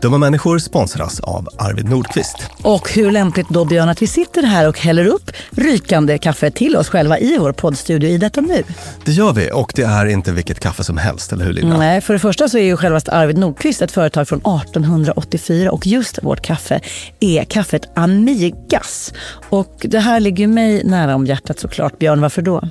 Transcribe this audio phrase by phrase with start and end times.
[0.00, 2.36] Dumma människor sponsras av Arvid Nordqvist.
[2.62, 6.76] Och hur lämpligt då Björn att vi sitter här och häller upp rykande kaffe till
[6.76, 8.62] oss själva i vår poddstudio i detta nu.
[9.04, 11.76] Det gör vi och det är inte vilket kaffe som helst, eller hur Linda?
[11.76, 15.86] Nej, för det första så är ju självast Arvid Nordqvist ett företag från 1884 och
[15.86, 16.80] just vårt kaffe
[17.20, 19.12] är kaffet Amigas.
[19.50, 21.98] Och det här ligger mig nära om hjärtat såklart.
[21.98, 22.62] Björn, varför då?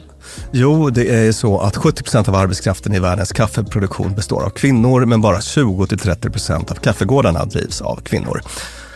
[0.51, 5.21] Jo, det är så att 70% av arbetskraften i världens kaffeproduktion består av kvinnor, men
[5.21, 8.41] bara 20-30% av kaffegårdarna drivs av kvinnor.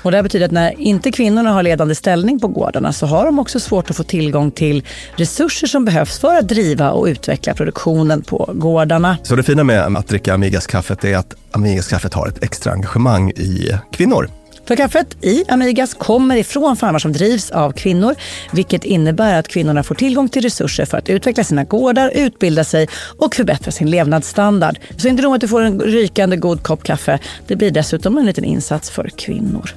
[0.02, 3.40] Och det betyder att när inte kvinnorna har ledande ställning på gårdarna så har de
[3.40, 4.84] också svårt att få tillgång till
[5.16, 9.18] resurser som behövs för att driva och utveckla produktionen på gårdarna.
[9.24, 13.72] Så det fina med att dricka Amigas-kaffet är att Amigas-kaffet har ett extra engagemang i
[13.92, 14.30] kvinnor.
[14.70, 18.16] För kaffet i Amigas kommer ifrån farmar som drivs av kvinnor,
[18.52, 22.88] vilket innebär att kvinnorna får tillgång till resurser för att utveckla sina gårdar, utbilda sig
[23.18, 24.80] och förbättra sin levnadsstandard.
[24.98, 28.26] Så inte nog att du får en rykande god kopp kaffe, det blir dessutom en
[28.26, 29.70] liten insats för kvinnor.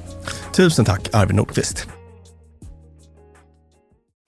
[0.56, 1.86] Tusen tack Arvid Nordqvist.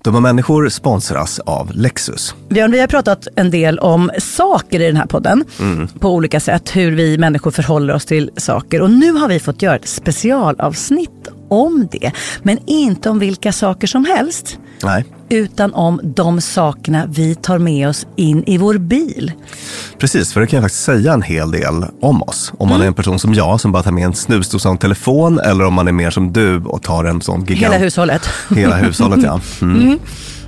[0.04, 2.34] Dumma människor sponsras av Lexus.
[2.48, 5.44] Björn, vi har pratat en del om saker i den här podden.
[5.60, 5.88] Mm.
[5.88, 8.80] På olika sätt, hur vi människor förhåller oss till saker.
[8.82, 12.10] Och nu har vi fått göra ett specialavsnitt om det.
[12.42, 14.58] Men inte om vilka saker som helst.
[14.82, 15.04] Nej.
[15.28, 19.32] Utan om de sakerna vi tar med oss in i vår bil.
[19.98, 22.52] Precis, för det kan faktiskt säga en hel del om oss.
[22.58, 22.82] Om man mm.
[22.84, 25.64] är en person som jag som bara tar med en snusdosa och en telefon eller
[25.64, 27.74] om man är mer som du och tar en sån gigant...
[27.74, 28.28] Hela hushållet.
[28.56, 29.40] Hela hushållet, ja.
[29.62, 29.80] Mm.
[29.80, 29.98] Mm.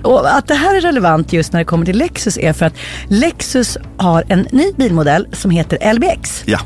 [0.02, 2.74] Och att det här är relevant just när det kommer till Lexus är för att
[3.08, 6.42] Lexus har en ny bilmodell som heter LBX.
[6.46, 6.60] Ja.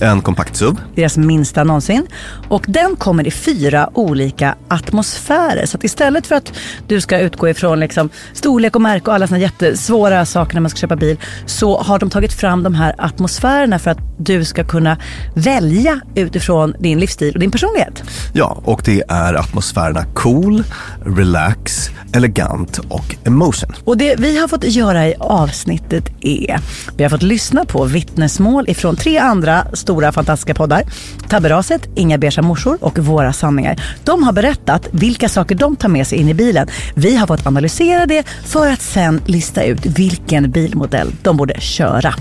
[0.00, 0.76] En kompakt SUV.
[0.94, 2.06] Deras minsta någonsin.
[2.48, 5.66] Och den kommer i fyra olika atmosfärer.
[5.66, 6.52] Så att istället för att
[6.88, 10.70] du ska utgå ifrån liksom storlek och märke och alla såna jättesvåra saker när man
[10.70, 11.16] ska köpa bil.
[11.46, 14.96] Så har de tagit fram de här atmosfärerna för att du ska kunna
[15.34, 18.02] välja utifrån din livsstil och din personlighet.
[18.32, 20.64] Ja, och det är atmosfärerna cool,
[21.04, 23.72] relax, elegant och emotion.
[23.84, 26.60] Och det vi har fått göra i avsnittet är,
[26.96, 30.82] vi har fått lyssna på vittnesmål ifrån tre andra stora fantastiska poddar.
[31.28, 33.82] Tabberaset, Inga beiga morsor och Våra sanningar.
[34.04, 36.68] De har berättat vilka saker de tar med sig in i bilen.
[36.94, 42.14] Vi har fått analysera det för att sen lista ut vilken bilmodell de borde köra.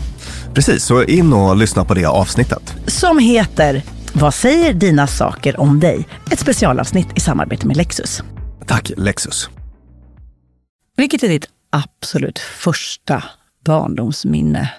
[0.54, 2.76] Precis, så in och lyssna på det avsnittet.
[2.88, 3.82] Som heter
[4.14, 6.08] Vad säger dina saker om dig?
[6.32, 8.24] Ett specialavsnitt i samarbete med Lexus.
[8.68, 9.50] Tack Lexus.
[10.98, 13.24] Vilket är ditt absolut första
[13.66, 14.70] barndomsminne?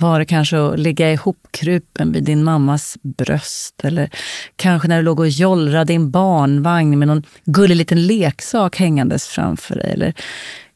[0.00, 3.84] Var det kanske att ligga ihopkrupen vid din mammas bröst?
[3.84, 4.10] Eller
[4.56, 9.26] kanske när du låg och jollrade i en barnvagn med någon gullig liten leksak hängandes
[9.26, 9.90] framför dig?
[9.92, 10.14] Eller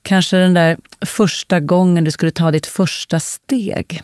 [0.03, 0.77] kanske den där
[1.07, 4.03] första gången du skulle ta ditt första steg?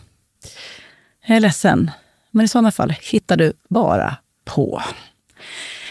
[1.25, 1.91] Jag är ledsen,
[2.31, 4.81] men i sådana fall hittar du bara på.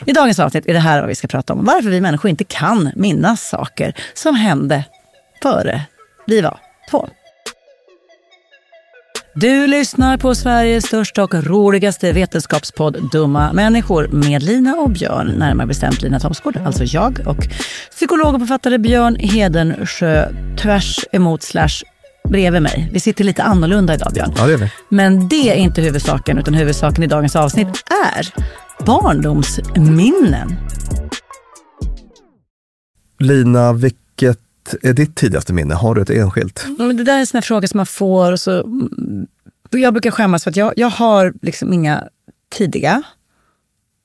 [0.06, 1.64] I dagens avsnitt är det här vad vi ska prata om.
[1.64, 4.84] Varför vi människor inte kan minnas saker som hände
[5.42, 5.82] före
[6.26, 6.60] vi var
[6.90, 7.08] två.
[9.40, 15.66] Du lyssnar på Sveriges största och roligaste vetenskapspodd Dumma människor med Lina och Björn, närmare
[15.66, 17.48] bestämt Lina Thomsgård, alltså jag och
[17.90, 21.68] psykolog och författare Björn Hedensjö tvärs emot slash
[22.28, 22.90] bredvid mig.
[22.92, 24.32] Vi sitter lite annorlunda idag Björn.
[24.36, 24.70] Ja, det är vi.
[24.88, 27.68] Men det är inte huvudsaken, utan huvudsaken i dagens avsnitt
[28.16, 28.34] är
[28.84, 30.56] barndomsminnen.
[33.18, 34.38] Lina, vilket
[34.82, 35.74] är ditt tidigaste minne?
[35.74, 36.66] Har du ett enskilt?
[36.78, 38.32] Men det där är en sån fråga som man får.
[38.32, 39.26] Och så, mm,
[39.70, 42.04] jag brukar skämmas för att jag, jag har liksom inga
[42.56, 43.02] tidiga.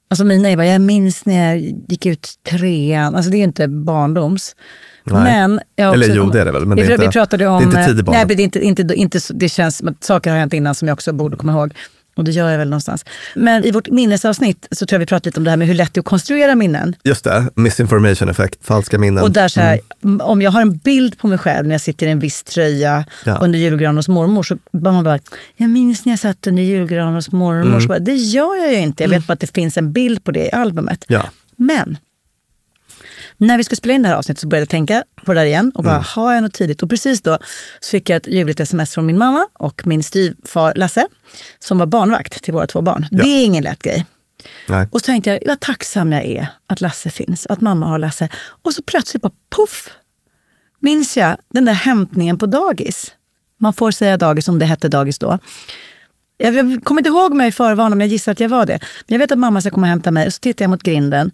[0.10, 3.16] Alltså mina är bara, jag minns när jag gick ut trean.
[3.16, 4.56] Alltså det är inte barndoms.
[5.04, 5.24] Nej.
[5.24, 7.48] Men jag Eller jo, det är det väl, men vi, det är vi inte- pratade
[7.48, 7.60] om...
[7.60, 8.28] det är inte tidig barndom.
[8.28, 11.14] Nej, det, är inte, inte, inte, det känns saker har hänt innan som jag också
[11.14, 11.74] borde komma ihåg.
[12.16, 13.06] Och det gör jag väl någonstans.
[13.36, 15.74] Men i vårt minnesavsnitt så tror jag vi pratade lite om det här med hur
[15.76, 16.96] lätt det är att konstruera minnen.
[17.04, 19.24] Just det, misinformation effect, falska minnen.
[19.24, 21.82] Och där så här, m- om jag har en bild på mig själv när jag
[21.82, 23.38] sitter i en viss tröja Ja.
[23.38, 25.20] under julgranen hos mormor så bara man bara,
[25.56, 27.80] jag minns när jag satt under julgranen hos mormor.
[27.80, 29.04] Så bara, det gör jag ju inte.
[29.04, 31.06] Jag vet bara att det finns en bild på det i albumet.
[31.08, 31.24] Ja.
[31.56, 31.98] Men
[33.48, 35.46] när vi skulle spela in det här avsnittet så började jag tänka på det där
[35.46, 36.84] igen och bara, har jag något tidigt?
[36.84, 37.38] Och precis då
[37.80, 41.08] så fick jag ett ljuvligt sms från min mamma och min styvfar Lasse
[41.60, 43.08] som var barnvakt till våra två barn.
[43.12, 44.06] Det är ingen lätt grej.
[44.68, 44.88] Nej.
[44.92, 48.30] Och så tänkte jag, vad tacksam jag är att Lasse finns, att mamma har Lasse.
[48.64, 49.90] Och så plötsligt bara poff,
[50.80, 53.12] minns jag den där hämtningen på dagis.
[53.58, 55.40] Man får säga dagis om det hette dagis då.
[56.38, 58.80] Jag, jag kommer inte ihåg mig i förvarn, men jag gissar att jag var det.
[58.82, 60.28] Men jag vet att mamma ska komma och hämta mig.
[60.28, 61.32] Och så tittar jag mot grinden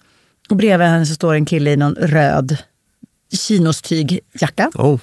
[0.50, 2.57] och bredvid henne så står en kille i någon röd
[3.34, 4.72] kinostygjacka.
[4.75, 5.00] Oh.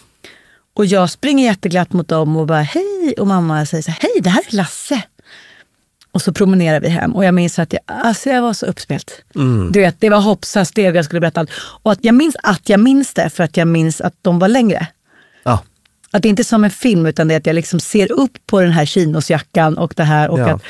[0.75, 3.15] Och jag springer jätteglatt mot dem och bara hej.
[3.19, 5.03] Och mamma säger så här, hej det här är Lasse.
[6.13, 9.23] Och så promenerar vi hem och jag minns att jag, alltså jag var så uppspelt.
[9.73, 11.51] Du vet, det var hoppsa steg jag skulle berätta allt.
[11.83, 14.49] Och att jag minns att jag minns det för att jag minns att de var
[14.49, 14.87] längre.
[15.43, 15.63] Ja.
[16.11, 18.39] Att det inte är som en film utan det är att jag liksom ser upp
[18.47, 20.29] på den här chinosjackan och det här.
[20.29, 20.55] Och Ja.
[20.55, 20.63] att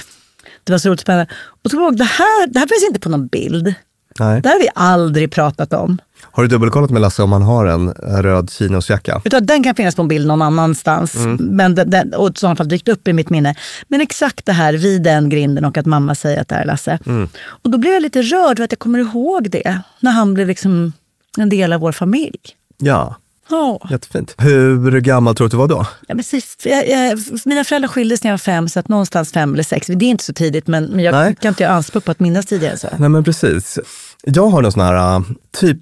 [0.65, 1.33] det var så roligt spännande.
[1.65, 3.75] Och så kommer jag ihåg, det här, det här finns inte på någon bild.
[4.19, 4.41] Nej.
[4.43, 5.99] Det har vi aldrig pratat om.
[6.23, 9.23] Har du dubbelkollat med Lasse om han har en röd chinosjacka?
[9.25, 11.15] Utan den kan finnas på en bild någon annanstans.
[11.39, 13.55] Men den, den, och i så fall dykt upp i mitt minne.
[13.89, 16.99] Men exakt det här vid den grinden och att mamma säger att det är Lasse.
[17.45, 19.81] Och då blev jag lite rörd för att jag kommer ihåg det.
[20.01, 20.93] När han blev liksom
[21.39, 22.41] en del av vår familj.
[22.79, 23.17] Ja,
[23.49, 23.89] Ja.
[23.91, 24.35] jättefint.
[24.39, 25.87] Hur gammal tror du att du var då?
[26.09, 26.57] Ja, precis.
[26.65, 29.87] Jag, jag, mina föräldrar skildes när jag var fem, så att någonstans fem eller sex.
[29.87, 31.37] Det är inte så tidigt, men, men jag Nej.
[31.41, 32.79] kan inte göra anspråk på att minnas tidigare.
[32.79, 32.89] Så.
[32.99, 33.79] Nej men precis.
[34.25, 35.23] Jag har någon sån här äh,
[35.61, 35.81] typ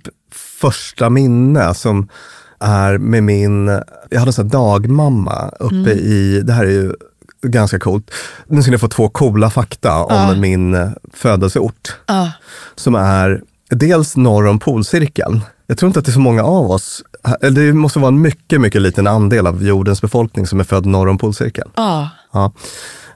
[0.61, 2.09] första minne som
[2.61, 3.67] är med min,
[4.11, 6.95] jag hade en sån här dagmamma uppe i, det här är ju
[7.43, 8.11] ganska coolt.
[8.47, 11.97] Nu ska ni få två coola fakta om min födelseort.
[12.07, 12.33] Ja.
[12.75, 15.41] Som är dels norr om polcirkeln.
[15.67, 17.03] Jag tror inte att det är så många av oss,
[17.41, 20.87] eller det måste vara en mycket, mycket liten andel av jordens befolkning som är född
[20.87, 21.71] norr om polcirkeln.
[21.75, 22.11] Ja.
[22.33, 22.53] Ja.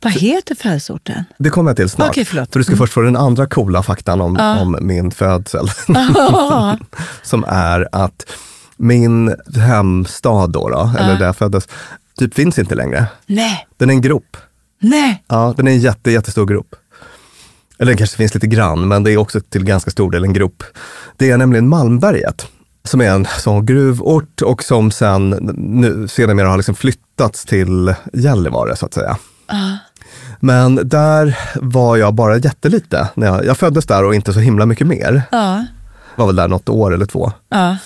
[0.03, 1.25] Vad heter födelseorten?
[1.39, 2.09] Det kommer jag till snart.
[2.09, 2.53] Okej, förlåt.
[2.53, 5.69] För du ska först få den andra coola faktan om, om min födsel.
[5.89, 6.79] Ja.
[7.23, 8.27] som är att
[8.77, 11.69] min hemstad då, då eller där jag föddes,
[12.19, 13.07] typ finns inte längre.
[13.27, 14.37] Nej, Den är en grop.
[14.81, 15.25] nej.
[15.29, 16.75] Ja, den är en jätte, jättestor grop.
[17.79, 20.33] Eller den kanske finns lite grann, men det är också till ganska stor del en
[20.33, 20.63] grop.
[21.17, 22.47] Det är nämligen Malmberget,
[22.85, 28.77] som är en sån gruvort och som sen nu, sedermera har liksom flyttats till Gällivare
[28.77, 29.17] så att säga.
[30.41, 33.09] Men där var jag bara jättelite.
[33.15, 35.23] När jag, jag föddes där och inte så himla mycket mer.
[35.31, 35.67] Ja.
[36.17, 37.77] Var väl där något år eller två Ja.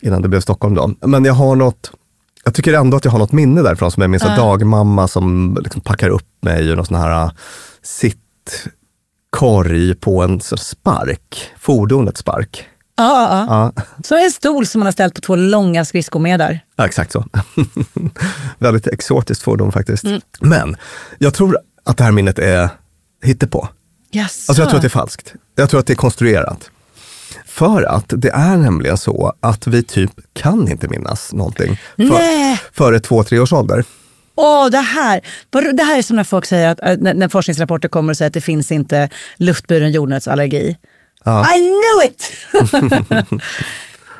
[0.00, 0.90] innan det blev Stockholm då.
[1.00, 1.90] Men jag har något,
[2.44, 5.58] jag tycker ändå att jag har något minne därifrån som är min så dagmamma som
[5.62, 7.30] liksom packar upp mig i någon sån här äh,
[9.32, 12.64] sittkorg på en spark, fordonet spark.
[12.96, 13.82] Ja, ja, ja.
[14.04, 16.60] Så en stol som man har ställt på två långa skridskomedar.
[16.76, 17.24] ja exakt så.
[18.58, 20.04] Väldigt exotiskt fordon faktiskt.
[20.40, 20.76] Men
[21.18, 22.68] jag tror att det här minnet är
[23.22, 23.68] hittepå.
[24.12, 24.48] Yes.
[24.48, 25.34] Alltså jag tror att det är falskt.
[25.56, 26.70] Jag tror att det är konstruerat.
[27.46, 33.00] För att det är nämligen så att vi typ kan inte minnas någonting för, före
[33.00, 33.84] två, tre års ålder.
[34.34, 35.20] Åh, det här.
[35.72, 38.34] Det här är som när folk säger att äh, när, forskningsrapporter kommer och säger att
[38.34, 40.76] det finns inte luftburen jordnötsallergi.
[41.24, 42.32] I knew it!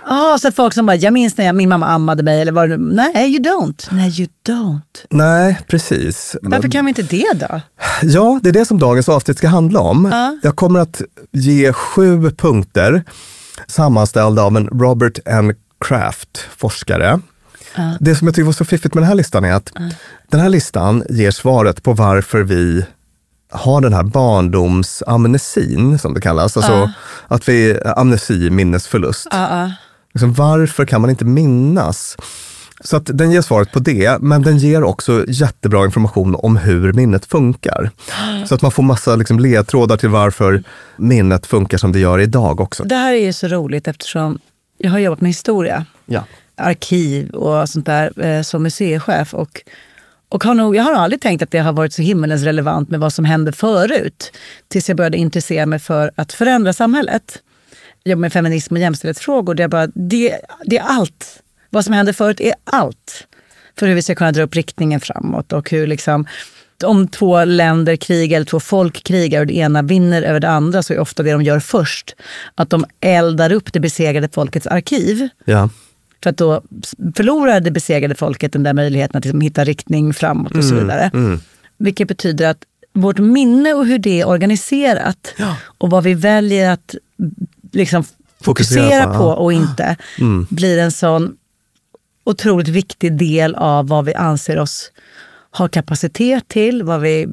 [0.06, 2.52] Ja, så att folk som bara, jag minns när jag, min mamma ammade mig eller
[2.52, 3.88] vad det Nej, you don't.
[3.90, 5.06] Nej, you don't.
[5.10, 6.36] Nej, precis.
[6.42, 7.60] Varför kan vi inte det då?
[8.02, 10.08] Ja, det är det som dagens avsnitt ska handla om.
[10.12, 10.38] Ja.
[10.42, 11.02] Jag kommer att
[11.32, 13.04] ge sju punkter
[13.66, 15.54] sammanställda av en Robert N.
[15.84, 17.20] Kraft, forskare.
[18.00, 19.72] Det som jag tycker var så fiffigt med den här listan är att
[20.30, 22.84] den här listan ger svaret på varför vi
[23.50, 26.56] har den här barndomsamnesin, som det kallas.
[26.56, 26.90] Alltså
[27.28, 29.28] att vi, amnesi, minnesförlust.
[30.14, 32.16] Liksom, varför kan man inte minnas?
[32.84, 36.92] Så att den ger svaret på det, men den ger också jättebra information om hur
[36.92, 37.90] minnet funkar.
[38.46, 40.62] Så att man får massa liksom ledtrådar till varför
[40.96, 42.84] minnet funkar som det gör idag också.
[42.84, 44.38] Det här är ju så roligt eftersom
[44.78, 45.86] jag har jobbat med historia.
[46.06, 46.24] Ja
[46.62, 49.34] arkiv och sånt där eh, som museichef.
[49.34, 49.62] Och,
[50.28, 53.00] och har nog, jag har aldrig tänkt att det har varit så himmelens relevant med
[53.00, 54.32] vad som hände förut.
[54.68, 57.42] Tills jag började intressera mig för att förändra samhället.
[58.02, 59.54] Jag med feminism och jämställdhetsfrågor.
[59.54, 61.42] Det är, bara, det, det är allt.
[61.70, 63.26] Vad som hände förut är allt.
[63.78, 66.26] För hur vi ska kunna dra upp riktningen framåt och hur liksom
[66.84, 70.82] om två länder krigar eller två folk krigar och det ena vinner över det andra
[70.82, 72.16] så är ofta det de gör först
[72.54, 75.28] att de eldar upp det besegrade folkets arkiv.
[75.44, 75.68] Ja.
[76.22, 76.62] För att då
[77.16, 80.84] förlorar det besegrade folket den där möjligheten att liksom hitta riktning framåt och så Mm,
[80.84, 81.10] vidare.
[81.78, 85.34] Vilket betyder att vårt minne och hur det är organiserat
[85.78, 86.94] och vad vi väljer att
[87.72, 88.04] liksom
[88.40, 89.34] Fokusera fokusera på, ja.
[89.34, 89.96] och inte
[90.48, 91.36] blir en sån
[92.24, 94.92] otroligt viktig del av vad vi anser oss
[95.50, 97.28] ha kapacitet till, vad vi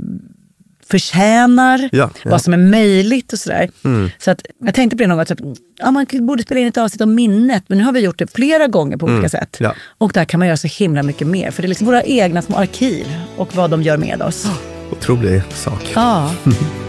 [0.92, 2.30] förtjänar, Ja, ja.
[2.32, 3.70] vad som är möjligt och sådär.
[4.18, 5.32] Så att jag tänkte på det gång, att
[5.80, 8.32] ja, man borde spela in ett avsnitt om minnet, men nu har vi gjort det
[8.36, 9.58] flera gånger på olika sätt.
[9.60, 9.74] ja.
[9.98, 12.42] Och där kan man göra så himla mycket mer, för det är liksom våra egna
[12.42, 13.06] små arkiv
[13.38, 14.48] och vad de gör med oss.
[14.92, 15.92] Otrolig sak.
[15.96, 16.32] Ja.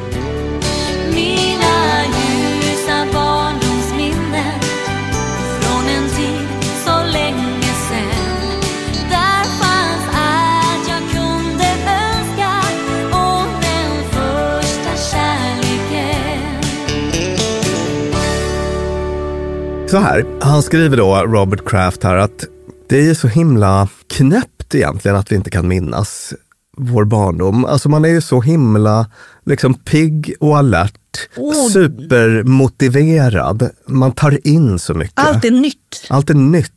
[19.91, 22.45] Så här, han skriver då, Robert Kraft här, att
[22.89, 26.35] det är så himla knäppt egentligen att vi inte kan minnas
[26.77, 27.65] vår barndom.
[27.65, 29.07] Alltså man är ju så himla
[29.47, 31.29] liksom pigg och alert,
[31.73, 33.71] supermotiverad.
[33.87, 35.19] Man tar in så mycket.
[35.19, 36.07] Allt är nytt.
[36.09, 36.73] Allt är nytt.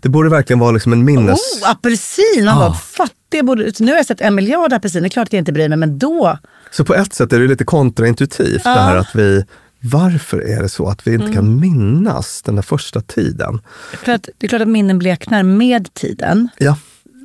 [0.00, 1.38] Det borde verkligen vara liksom en minnes...
[1.62, 2.44] Oh, apelsin!
[2.44, 2.60] Man Ah.
[2.60, 3.44] bara, fattig.
[3.44, 3.72] Borde...
[3.78, 5.78] Nu har jag sett en miljard apelsiner, det är klart att jag inte bryr mig,
[5.78, 6.38] men då...
[6.70, 9.44] Så på ett sätt är det lite kontraintuitivt det här att vi...
[9.80, 11.34] Varför är det så att vi inte Mm.
[11.36, 13.60] kan minnas den där första tiden?
[14.04, 16.48] För att det är klart att minnen bleknar med tiden.
[16.58, 16.76] Ja,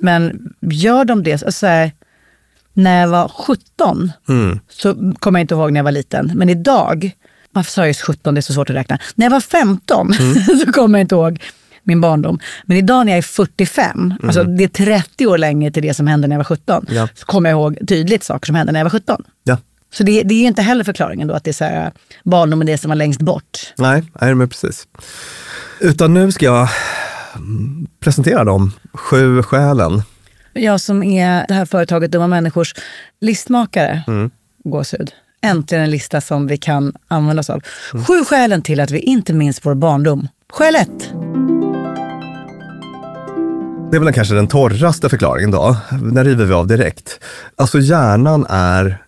[0.02, 1.92] Men gör de det, alltså, här,
[2.74, 4.60] när jag var 17 Mm.
[4.70, 6.32] så kommer jag inte ihåg när jag var liten.
[6.36, 7.12] Men idag,
[7.52, 9.00] varför sa jag just 17, det är så svårt att räkna.
[9.16, 10.34] När jag var 15 Mm.
[10.66, 11.42] så kommer jag inte ihåg
[11.84, 12.40] min barndom.
[12.66, 16.08] Men idag när jag är 45, alltså det är 30 år längre till det som
[16.08, 16.96] hände när jag var 17, Mm.
[16.96, 17.08] Ja.
[17.16, 19.24] så kommer jag ihåg tydligt saker som hände när jag var 17.
[19.44, 19.58] ja.
[19.94, 21.92] Så det, det är ju inte heller förklaringen då att det är så här,
[22.24, 23.74] barndomen är det som var längst bort.
[23.78, 24.88] Nej, nej men precis.
[25.80, 26.70] Utan nu ska jag
[27.36, 30.04] mm, presentera de sju skälen.
[30.54, 32.74] Jag som är det här företaget Dumma Människors
[33.22, 34.32] listmakare, Mm.
[34.64, 35.12] gåshud.
[35.42, 37.62] Äntligen en lista som vi kan använda oss av.
[37.94, 38.06] Mm.
[38.06, 40.28] Sju skälen till att vi inte minns vår barndom.
[40.54, 41.10] Skäl ett.
[43.92, 45.78] Det är väl kanske den torraste förklaringen då.
[45.92, 47.20] Den river vi av direkt.
[47.56, 49.03] Alltså hjärnan är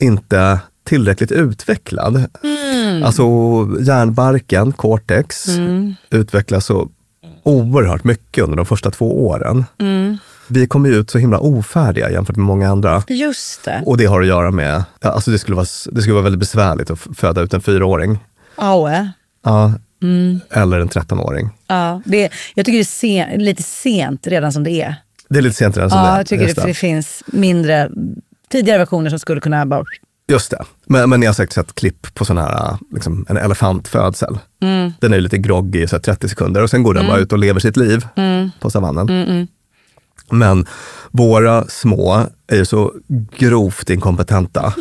[0.00, 2.24] inte tillräckligt utvecklad.
[3.04, 3.22] Alltså
[3.80, 5.46] hjärnbarken, cortex,
[6.10, 6.88] utvecklas så
[7.42, 9.64] oerhört mycket under de första två åren.
[10.48, 13.02] Vi kommer ju ut så himla ofärdiga jämfört med många andra.
[13.08, 13.82] Just det.
[13.86, 16.40] Och det har att göra med, ja, alltså det skulle vara, det skulle vara väldigt
[16.40, 18.18] besvärligt att föda ut en fyraåring.
[18.56, 19.10] Aue.
[19.44, 19.72] Ja,
[20.50, 21.48] Eller en 13-åring.
[21.66, 22.84] Ja, det, jag tycker det är
[23.28, 24.94] sen, lite sent redan som det är.
[25.28, 26.18] Det är lite sent redan som det Ja, är.
[26.18, 26.66] jag tycker det, det.
[26.66, 27.90] det finns mindre,
[28.50, 29.84] tidigare versioner som skulle kunna bara...
[30.30, 30.64] Just det.
[30.86, 34.38] Men, men ni har säkert sett klipp på sån här, liksom, en elefantfödsel.
[34.62, 34.92] Mm.
[35.00, 37.32] Den är lite groggy i så här 30 sekunder och sen går den bara ut
[37.32, 38.50] och lever sitt liv Mm.
[38.60, 39.48] på savannen.
[40.30, 40.66] Men
[41.10, 42.92] våra små är ju så
[43.38, 44.74] grovt inkompetenta.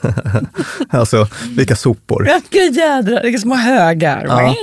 [0.90, 2.22] alltså, vilka sopor.
[2.24, 4.24] Vilka jädrar, vilka små högar.
[4.28, 4.54] Ja.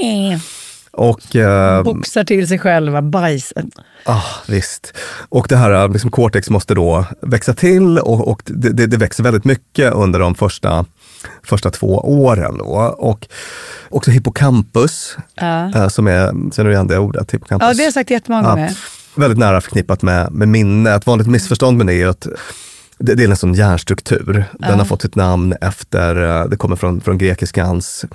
[0.98, 3.54] Och eh, Boxar till sig själva, bajs.
[4.06, 4.94] Ah, visst.
[5.30, 9.24] Och det här liksom, cortex måste då växa till och, och det, det, det växer
[9.24, 10.86] väldigt mycket under de första,
[11.44, 12.58] första två åren.
[12.58, 12.96] Då.
[12.98, 13.28] Och
[13.90, 15.70] också hippocampus, Ja.
[15.76, 17.34] eh, som är, känner du igen det ordet?
[17.34, 17.68] Hippocampus?
[17.68, 18.78] Ja, det har jag sagt jättemånga gånger.
[19.16, 20.96] Väldigt nära förknippat med, med minne.
[20.96, 22.28] Ett vanligt missförstånd med det är att
[23.00, 24.46] det, det är en sån hjärnstruktur.
[24.60, 28.06] Den har fått sitt namn efter, eh, det kommer från, från grekiskans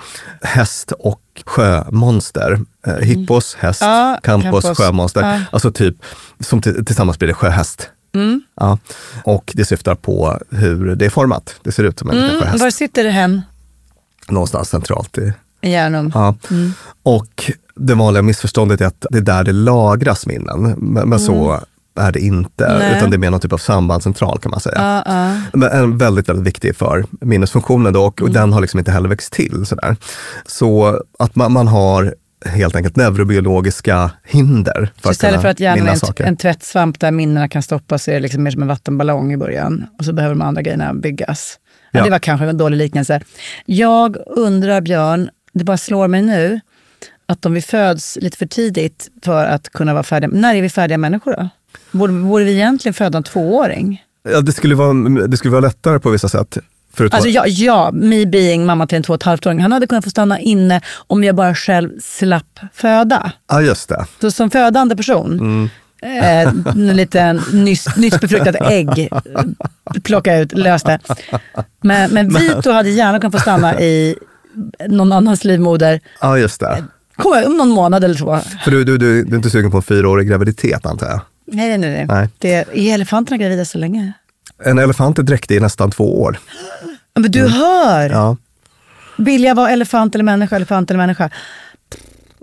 [0.42, 2.60] häst och sjömonster.
[2.86, 3.94] Eh, hippos, häst, Mm.
[3.94, 4.78] Ja, campus, campus.
[4.78, 5.20] sjömonster.
[5.20, 5.40] Ja.
[5.52, 5.96] Alltså typ,
[6.40, 7.90] som till, tillsammans blir det sjöhäst.
[8.14, 8.42] Mm.
[8.56, 8.78] Ja.
[9.24, 11.54] Och det syftar på hur det är format.
[11.62, 12.62] Det ser ut som en liten Mm, sjöhäst.
[12.62, 13.42] var sitter det hen
[14.28, 16.12] Någonstans centralt i, i hjärnan?
[16.14, 16.34] Ja.
[17.02, 20.74] Och det vanliga missförståndet är att det är där det lagras minnen.
[20.78, 21.60] Men, men så
[22.00, 22.78] är det inte.
[22.78, 22.96] Nej.
[22.96, 24.74] utan det är mer någon typ av sambandscentral kan man säga.
[24.78, 25.40] Ja, ja.
[25.52, 28.32] Men en väldigt, väldigt viktig för minnesfunktionen då, och, Mm.
[28.32, 29.66] den har liksom inte heller växt till.
[29.66, 29.96] Sådär.
[30.46, 32.14] Så att man, man har
[32.46, 37.00] helt enkelt neurobiologiska hinder Så för att istället för att hjärnan är en, en tvättsvamp
[37.00, 39.86] där minnena kan stoppas så är det liksom mer som en vattenballong i början.
[39.98, 41.58] Och så behöver de andra grejerna byggas.
[41.90, 42.04] Ja, Ja.
[42.04, 43.20] Det var kanske en dålig liknelse.
[43.66, 46.60] Jag undrar, Björn, det bara slår mig nu.
[47.26, 50.68] Att om vi föds lite för tidigt för att kunna vara färdiga, när är vi
[50.68, 51.48] färdiga människor då?
[51.90, 54.02] Borde, borde vi egentligen föda en tvååring?
[54.32, 54.92] Ja, det, skulle vara,
[55.26, 56.58] det skulle vara lättare på vissa sätt.
[56.94, 59.60] För att Alltså ja, ja, me being mamma till en två och ett halvt åring,
[59.60, 63.32] han hade kunnat få stanna inne om jag bara själv slapp föda.
[63.48, 64.06] ja, just det.
[64.20, 65.68] Så som födande person, Mm.
[66.02, 66.48] eh,
[66.90, 69.08] en liten nyss, nyss befruktat ägg,
[70.02, 70.98] plocka ut, lös det.
[71.82, 74.16] Men, men Vito hade gärna kunnat få stanna i
[74.88, 76.84] någon annans livmoder Ja, just det.
[77.16, 78.40] Kom, om någon månad eller så.
[78.64, 81.20] För du, du, du, du är inte sugen på en fyraårig graviditet antar jag?
[81.52, 82.06] Nej, nej, nej.
[82.06, 82.28] Nej.
[82.38, 84.12] Det, är elefanterna gravida så länge?
[84.64, 86.38] En elefant är dräktig i nästan två år.
[87.14, 88.06] Men du hör!
[88.06, 88.18] Mm.
[88.18, 88.36] Ja.
[89.18, 91.30] Vill jag vara elefant eller människa, elefant eller människa?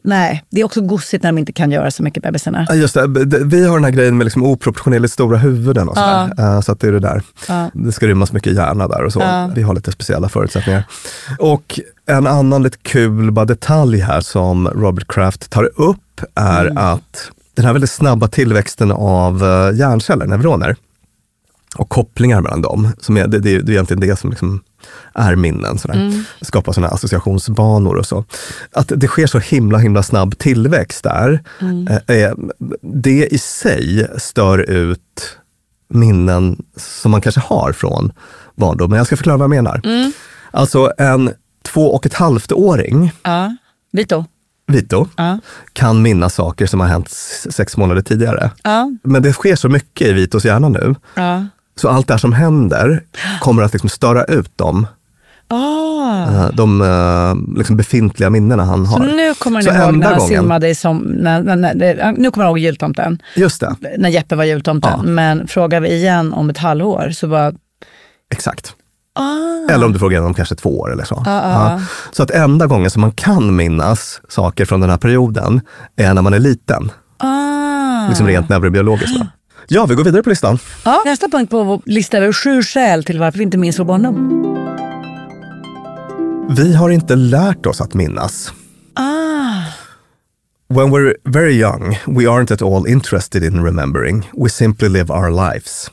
[0.03, 2.65] Nej, det är också gossigt när de inte kan göra så mycket bebisarna.
[2.69, 3.07] Ja, Just det.
[3.45, 6.29] Vi har den här grejen med liksom oproportionerligt stora huvuden och sådär.
[6.37, 7.21] Eh, Så att det är det där.
[7.47, 7.69] Ja.
[7.73, 9.19] Det ska rymmas mycket hjärna där och så.
[9.19, 9.51] Ja.
[9.55, 10.83] Vi har lite speciella förutsättningar.
[11.39, 16.77] Och en annan lite kul bara detalj här som Robert Kraft tar upp är Mm.
[16.77, 20.75] att den här väldigt snabba tillväxten av eh, hjärnceller, neuroner,
[21.75, 22.91] och kopplingar mellan dem.
[22.99, 24.63] Som är, det, det, är- egentligen det som liksom
[25.13, 25.77] är minnen.
[25.77, 25.95] Sådär.
[25.95, 26.23] Mm.
[26.41, 28.25] Skapar sådana associationsbanor och så.
[28.71, 31.43] Att det sker så himla himla snabb tillväxt där.
[31.61, 31.87] Mm.
[32.07, 32.33] Eh,
[32.81, 35.37] det i sig stör ut
[35.89, 38.11] minnen som man kanske har från
[38.55, 38.97] barndomen.
[38.97, 39.81] Jag ska förklara vad jag menar.
[39.83, 40.11] Mm.
[40.51, 41.31] Alltså en
[41.63, 43.55] två och ett halvt åring, Ja.
[43.91, 44.25] Vito?
[44.69, 45.39] Vito, Ja.
[45.73, 47.09] kan minnas saker som har hänt
[47.49, 48.51] sex månader tidigare.
[48.63, 48.91] Ja.
[49.03, 51.45] Men det sker så mycket i Vitos hjärna nu, ja.
[51.75, 53.03] så allt det här som händer
[53.41, 54.87] kommer att liksom störa ut dem,
[55.51, 58.99] eh, de eh, liksom befintliga minnena han Så har.
[58.99, 62.31] nu kommer Så ni ihåg när han gången- simmade i som, när, när, när, Nu
[62.31, 63.21] kommer jag ihåg jultomten.
[63.35, 65.13] Just det, När Jeppe var jultomten.
[65.15, 67.53] Men frågar vi igen om ett halvår så bara...
[68.31, 68.73] exakt.
[69.19, 69.73] Ah.
[69.73, 71.23] Eller om du frågar om kanske två år eller så.
[71.25, 71.71] Ja, ja.
[71.71, 71.81] Ja.
[72.11, 75.61] Så att enda gången som man kan minnas saker från den här perioden
[75.95, 76.91] är när man är liten.
[77.17, 78.07] Ah.
[78.07, 79.19] Liksom rent neurobiologiskt.
[79.19, 79.27] Då.
[79.71, 80.59] Ja, vi går vidare på listan.
[81.05, 84.45] Nästa punkt på vår lista över sju skäl till varför vi inte minns vår barndom.
[86.49, 88.53] Vi har inte lärt oss att minnas.
[88.93, 89.63] Ah.
[90.67, 94.29] When we're very young, we aren't at all interested in remembering.
[94.43, 95.91] We simply live our lives.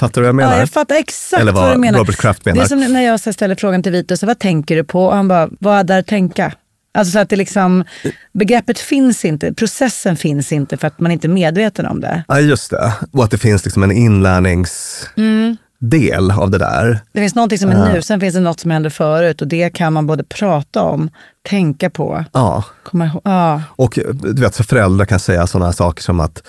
[0.00, 0.52] Fattar du vad jag menar?
[0.52, 1.98] Ja, jag fattar exakt Eller vad vad du menar.
[1.98, 2.58] Robert Kraft menar.
[2.58, 5.06] Det är som när jag ställer frågan till Vito, så vad tänker du på?
[5.06, 6.52] Och han bara, vad är där tänka?
[6.94, 7.84] Alltså så att det liksom,
[8.32, 12.24] begreppet finns inte, processen finns inte för att man inte är medveten om det.
[12.28, 12.92] Ja, just det.
[13.12, 17.00] Och att det finns liksom en inlärningsdel av det där.
[17.12, 19.70] Det finns någonting som är nu, sen finns det något som hände förut och det
[19.70, 21.10] kan man både prata om,
[21.48, 22.64] tänka på, Ja.
[22.82, 23.22] komma ihåg.
[23.24, 23.62] Ja.
[23.68, 26.42] Och du vet, så föräldrar kan säga sådana saker som att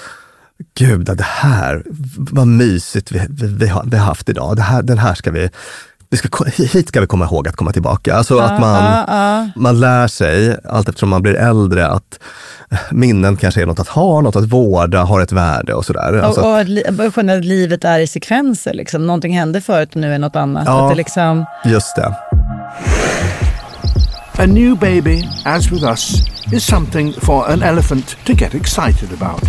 [0.78, 1.84] Gud, det här,
[2.18, 4.56] vad mysigt vi, vi, vi, har, vi har haft idag.
[4.56, 5.50] Det här, den här ska vi,
[6.10, 8.16] vi ska, hit ska vi komma ihåg att komma tillbaka.
[8.16, 9.50] Alltså att man, ja, ja.
[9.56, 12.20] man lär sig, allt eftersom man blir äldre, att
[12.92, 16.22] minnen kanske är något att ha, något att vårda, har ett värde och sådär.
[16.22, 16.84] Alltså, och, och att li-
[17.16, 18.74] att livet är i sekvenser.
[18.74, 19.08] Liksom.
[19.08, 20.64] Någonting hände förut och nu är något annat.
[20.66, 20.84] Ja.
[20.84, 22.16] Att det liksom, just det.
[24.38, 26.14] A new baby, as with us,
[26.54, 29.42] is something for an elephant to get excited about.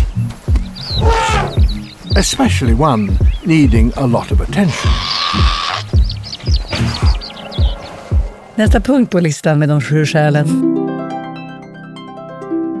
[2.17, 3.11] Especially one
[3.43, 4.91] needing a lot of attention.
[8.55, 10.47] nästa punkt på listan med de sju skälen.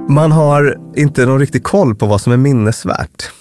[0.09, 3.31] Man har inte någon riktig koll på vad som är minnesvärt.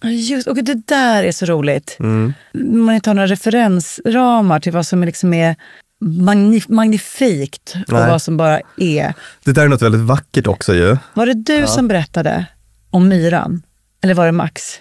[0.00, 1.96] Ja, Just, och det där är så roligt.
[2.00, 2.32] Mm.
[2.54, 5.56] Man inte har några referensramar till vad som är liksom är
[6.04, 8.10] magnif- magnifikt och Nej.
[8.10, 9.14] vad som bara är.
[9.44, 10.96] Det där är något väldigt vackert också ju.
[11.14, 12.46] Var det du som berättade
[12.90, 13.62] om myran?
[14.04, 14.78] Eller var det Max?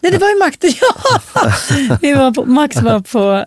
[0.00, 0.56] Nej, det var ju Max.
[0.62, 1.52] Ja!
[2.02, 3.44] Vi var på, Max var på...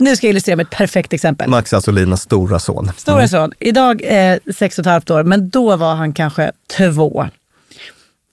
[0.00, 1.50] Nu ska jag illustrera med ett perfekt exempel.
[1.50, 2.90] Max alltså Linas stora son.
[2.96, 3.52] Stora son.
[3.60, 7.28] Idag är sex och ett halvt år, men då var han kanske två.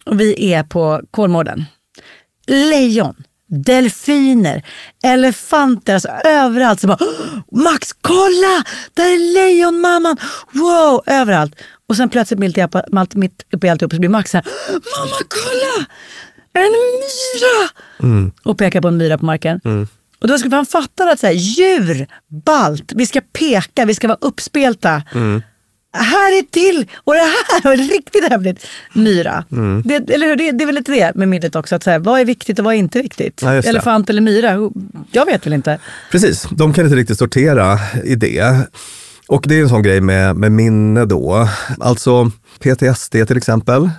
[0.05, 1.65] Och vi är på Kolmården.
[2.47, 3.15] Lejon,
[3.47, 4.63] delfiner,
[5.03, 6.81] elefanter, alltså överallt.
[6.81, 8.63] Så bara, "Åh, Max, kolla!
[8.93, 10.17] Där är lejonmamman!
[10.51, 11.55] Wow, överallt.
[11.89, 12.57] Och sen plötsligt mitt,
[12.93, 15.85] allt- mitt uppe i alltihop så blir Max så här, mamma kolla!
[16.53, 18.29] En myra!
[18.43, 19.61] Och pekar på en myra på marken.
[20.21, 22.07] Och då skulle han fatta att så här, djur,
[22.45, 25.03] balt, vi ska peka, vi ska vara uppspelta.
[25.93, 28.67] Här är till och det här var riktigt häftigt.
[28.93, 29.43] Myra.
[29.83, 30.35] Det, eller hur?
[30.35, 31.75] Det, det är väl lite det med minnet också.
[31.75, 33.41] Att så här, vad är viktigt och vad är inte viktigt?
[33.43, 33.53] Ja.
[33.53, 34.69] Elefant eller myra?
[35.11, 35.79] Jag vet väl inte.
[36.11, 38.67] Precis, de kan inte riktigt sortera i det.
[39.29, 41.47] Och det är en sån grej med, med minne då.
[41.79, 43.89] Alltså PTSD till exempel.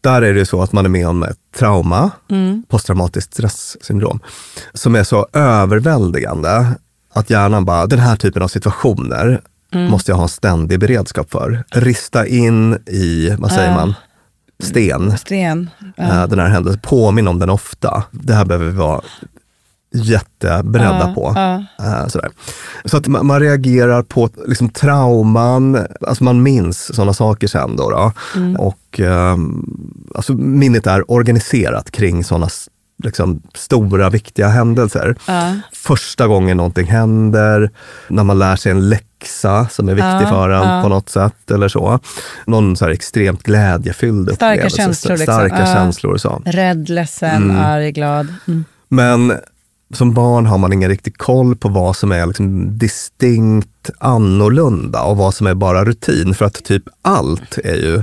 [0.00, 2.10] Där är det så att man är med om ett trauma,
[2.68, 4.20] posttraumatiskt stresssyndrom,
[4.72, 6.66] som är så överväldigande
[7.14, 9.40] att hjärnan bara, den här typen av situationer
[9.74, 11.64] måste jag ha en ständig beredskap för.
[11.70, 13.74] Rista in i, vad säger Ja.
[13.76, 13.94] man,
[14.62, 15.18] sten.
[15.18, 15.70] Sten.
[15.96, 16.80] eh, den här händelsen.
[16.82, 18.02] Påminn om den ofta.
[18.10, 19.00] Det här behöver vi vara
[19.94, 21.38] jätteberedda Ja, på.
[21.84, 22.30] Eh, sådär.
[22.84, 27.76] Så att man, man reagerar på liksom, trauman, alltså man minns sådana saker sen.
[27.76, 28.12] Då, då.
[28.36, 28.56] Mm.
[28.56, 29.64] Och ehm,
[30.14, 32.48] alltså, minnet är organiserat kring sådana
[33.04, 35.16] liksom, stora viktiga händelser.
[35.26, 35.54] Ja.
[35.72, 37.70] Första gången någonting händer,
[38.08, 40.82] när man lär sig en läxa som är viktig Ja, för en ja.
[40.82, 41.50] på något sätt.
[41.50, 41.98] eller så.
[42.46, 44.76] Någon så extremt glädjefylld Starka upplevelse.
[44.76, 45.34] känslor, liksom.
[45.34, 45.66] Starka Ja.
[45.74, 46.42] känslor så.
[46.44, 47.56] Rädd, ledsen, Mm.
[47.64, 48.34] arg, glad.
[48.48, 48.64] Mm.
[48.88, 49.32] Men
[49.94, 55.16] som barn har man ingen riktig koll på vad som är liksom distinkt annorlunda och
[55.16, 56.34] vad som är bara rutin.
[56.34, 58.02] För att typ allt är ju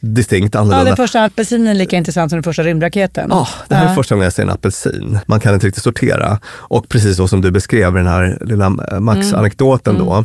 [0.00, 0.84] distinkt Ja, annorlunda.
[0.84, 3.26] den första apelsinen är lika intressant som den första rymdraketen.
[3.30, 3.94] Ja, det här är Ja.
[3.94, 5.18] första gången jag ser en apelsin.
[5.26, 6.38] Man kan inte riktigt sortera.
[6.46, 10.24] Och precis så som du beskrev den här lilla eh, Max-anekdoten då,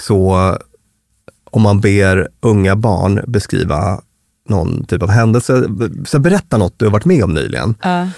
[0.00, 0.56] så
[1.50, 4.00] om man ber unga barn beskriva
[4.48, 5.64] någon typ av händelse,
[6.06, 7.74] så berätta något du har varit med om nyligen.
[7.82, 8.08] Ja.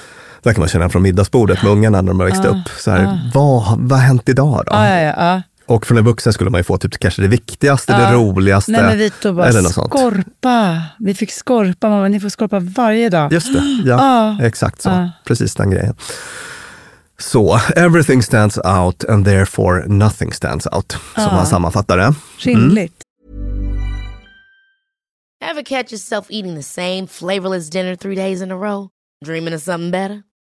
[0.43, 2.69] Där kan man känna från middagsbordet med ungarna när de har växt upp.
[2.79, 4.73] Så här, vad, vad har hänt idag då?
[4.73, 5.43] Ja.
[5.67, 8.13] Och från en vuxen skulle man ju få typ kanske det viktigaste, det Ja.
[8.13, 8.73] roligaste.
[8.73, 9.91] Nej men vi tog bara eller något sånt.
[9.93, 10.83] skorpa.
[10.99, 12.09] Vi fick skorpa, mamma.
[12.09, 13.33] Ni får skorpa varje dag.
[13.33, 14.37] Just det, ja.
[14.39, 14.47] Ja.
[14.47, 14.89] Exakt så.
[14.89, 15.11] Ja.
[15.25, 15.95] Precis den grejen.
[17.19, 20.93] Så, everything stands out and therefore nothing stands out.
[20.93, 21.33] Som Ja.
[21.33, 22.15] man sammanfattar det.
[22.39, 22.95] Rimligt.
[25.51, 28.89] Ever catch yourself eating the same flavorless dinner three days in a row?
[29.25, 30.23] Dreaming of something better?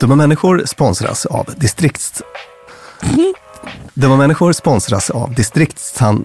[0.00, 2.22] Dumma människor sponsras av distrikts...
[3.94, 6.24] Dumma människor sponsras av distriktstand...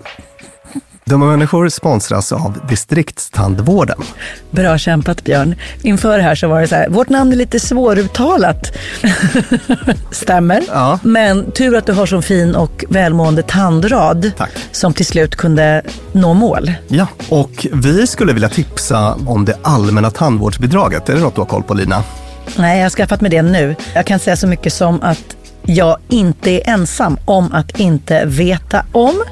[1.06, 3.98] Dumma människor sponsras av distriktstandvården.
[4.52, 5.56] Bra kämpat Björn.
[5.82, 8.78] Inför här så var det så här, vårt namn är lite svåruttalat.
[10.12, 10.64] Stämmer.
[10.68, 11.00] Ja.
[11.04, 14.52] Men tur att du har så fin och välmående tandrad Tack.
[14.72, 16.74] som till slut kunde nå mål.
[16.88, 21.10] Ja, och vi skulle vilja tipsa om det allmänna tandvårdsbidraget.
[21.10, 22.04] Är det något du har koll på Lina?
[22.58, 23.76] Nej, jag har skaffat mig det nu.
[23.94, 28.86] Jag kan säga så mycket som att jag inte är ensam om att inte veta
[28.92, 29.24] om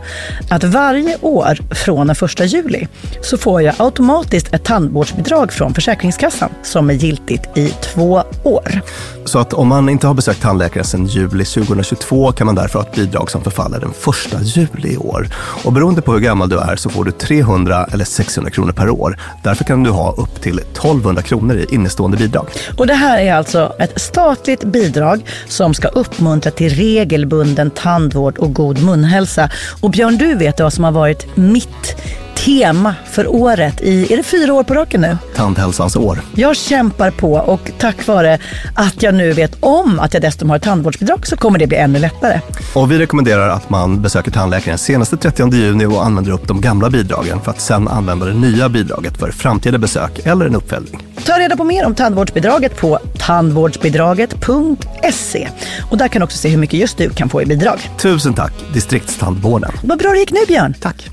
[0.49, 2.87] att varje år från den första juli
[3.21, 8.81] så får jag automatiskt ett tandvårdsbidrag från Försäkringskassan som är giltigt i två år.
[9.25, 12.85] Så att om man inte har besökt tandläkare sedan juli 2022 kan man därför ha
[12.85, 15.27] ett bidrag som förfaller den första juli i år.
[15.63, 18.89] Och beroende på hur gammal du är så får du 300 eller 600 kronor per
[18.89, 19.17] år.
[19.43, 22.47] Därför kan du ha upp till 1200 kronor i innestående bidrag.
[22.77, 25.87] Och det här är alltså ett statligt bidrag som ska
[26.23, 29.49] uppmuntra till regelbunden tandvård och god munhälsa.
[29.81, 31.95] Och Björn, du vet vad som har varit mitt
[32.43, 35.17] tema för året i, är det fyra år på raken nu?
[35.35, 36.19] Tandhälsans år.
[36.35, 38.39] Jag kämpar på och tack vare
[38.75, 41.77] att jag nu vet om att jag dessutom har ett tandvårdsbidrag så kommer det bli
[41.77, 42.39] ännu lättare.
[42.73, 46.61] Och vi rekommenderar att man besöker tandläkaren senast den 30 juni och använder upp de
[46.61, 51.03] gamla bidragen för att sen använda det nya bidraget för framtida besök eller en uppföljning.
[51.25, 55.49] Ta reda på mer om tandvårdsbidraget på tandvårdsbidraget.se.
[55.91, 57.91] Och där kan du också se hur mycket just du kan få i bidrag.
[57.97, 59.71] Tusen tack, distriktstandvården.
[59.83, 60.73] Vad bra det gick nu Björn!
[60.81, 61.12] Tack.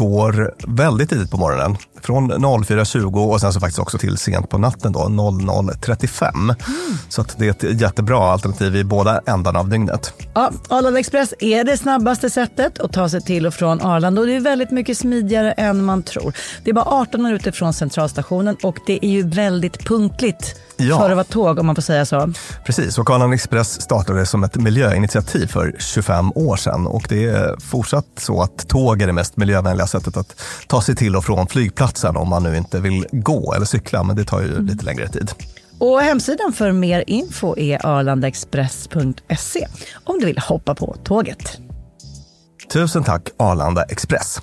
[0.00, 1.76] går väldigt tidigt på morgonen.
[2.02, 6.34] Från 04.20 och sen så faktiskt också till sent på natten då, 00.35.
[6.34, 6.54] Mm.
[7.08, 10.12] Så det är ett jättebra alternativ i båda ändarna av dygnet.
[10.34, 14.26] Ja, Arlanda Express är det snabbaste sättet att ta sig till och från Arlanda och
[14.26, 16.32] det är väldigt mycket smidigare än man tror.
[16.64, 20.98] Det är bara 18 minuter från centralstationen och det är ju väldigt punktligt Ja.
[20.98, 22.32] för att vara tåg om man får säga så.
[22.64, 27.56] Precis, och Arlanda Express startade som ett miljöinitiativ för 25 år sedan och det är
[27.60, 31.46] fortsatt så att tåg är det mest miljövänliga sättet att ta sig till och från
[31.46, 35.08] flygplatsen om man nu inte vill gå eller cykla, men det tar ju lite längre
[35.08, 35.30] tid.
[35.78, 39.66] Och hemsidan för mer info är arlandaexpress.se
[40.04, 41.58] om du vill hoppa på tåget.
[42.72, 44.40] Tusen tack Arlanda Express.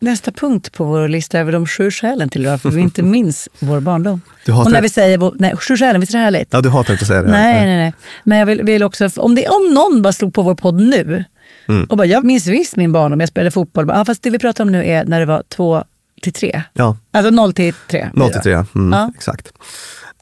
[0.00, 3.80] Nästa punkt på vår lista över de sju skälen till varför vi inte minns vår
[3.80, 4.20] barndom.
[4.44, 6.48] Du hatar- Och när vi säger nej, sju skälen, visst är det härligt?
[6.52, 7.30] Ja, du hatar inte att säga det.
[7.30, 7.94] Nej, nej, nej.
[8.24, 11.24] Men jag vill, vill också, om, det, om någon bara slog på vår podd nu
[11.68, 11.84] Mm.
[11.84, 13.86] och bara, jag minns visst min barndom, jag spelade fotboll.
[13.88, 15.84] Ja, fast det vi pratar om nu är när det var två
[16.22, 16.62] till tre.
[16.72, 18.10] Ja, Alltså noll till tre.
[18.14, 18.52] 0 till 3.
[18.74, 19.12] Mm, Ja.
[19.16, 19.52] Exakt.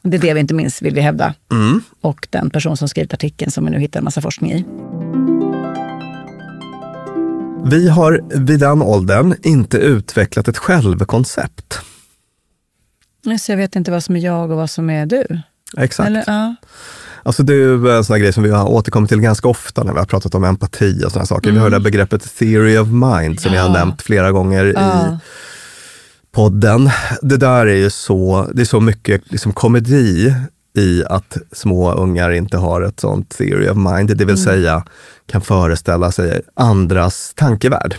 [0.03, 1.33] Det är det vi inte minns, vill vi hävda.
[1.51, 1.81] Mm.
[2.01, 4.65] Och den person som skrivit artikeln som vi nu hittar en massa forskning i.
[7.65, 11.79] Vi har vid den åldern inte utvecklat ett självkoncept.
[13.39, 15.41] Så jag vet inte vad som är jag och vad som är du.
[15.77, 16.07] Exakt.
[16.07, 16.55] Eller, ja.
[17.25, 19.99] Alltså det är en sån grej som vi har återkommit till ganska ofta när vi
[19.99, 21.51] har pratat om empati och sådana saker.
[21.51, 23.77] Vi har det begreppet theory of mind som vi har Mm.
[23.79, 23.85] Ja.
[23.85, 25.19] nämnt flera gånger i Ja.
[26.35, 26.89] podden.
[27.21, 30.35] Det där är ju så, det är så mycket liksom komedi
[30.77, 34.27] i att små ungar inte har ett sånt theory of mind, det Mm.
[34.27, 34.83] vill säga
[35.27, 37.95] kan föreställa sig andras tankevärld.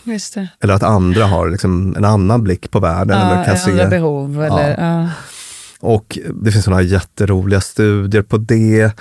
[0.60, 3.18] Eller att andra har liksom en annan blick på världen.
[3.20, 4.44] eller kan Ja, se, behov.
[4.44, 4.70] Eller,
[5.02, 5.08] ja.
[5.86, 8.92] Och det finns sådana jätteroliga studier på det.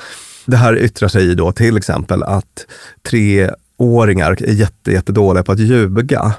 [0.45, 2.65] Det här yttrar sig i då till exempel att
[3.03, 6.33] treåringar är jätte, jättedåliga på att ljuga.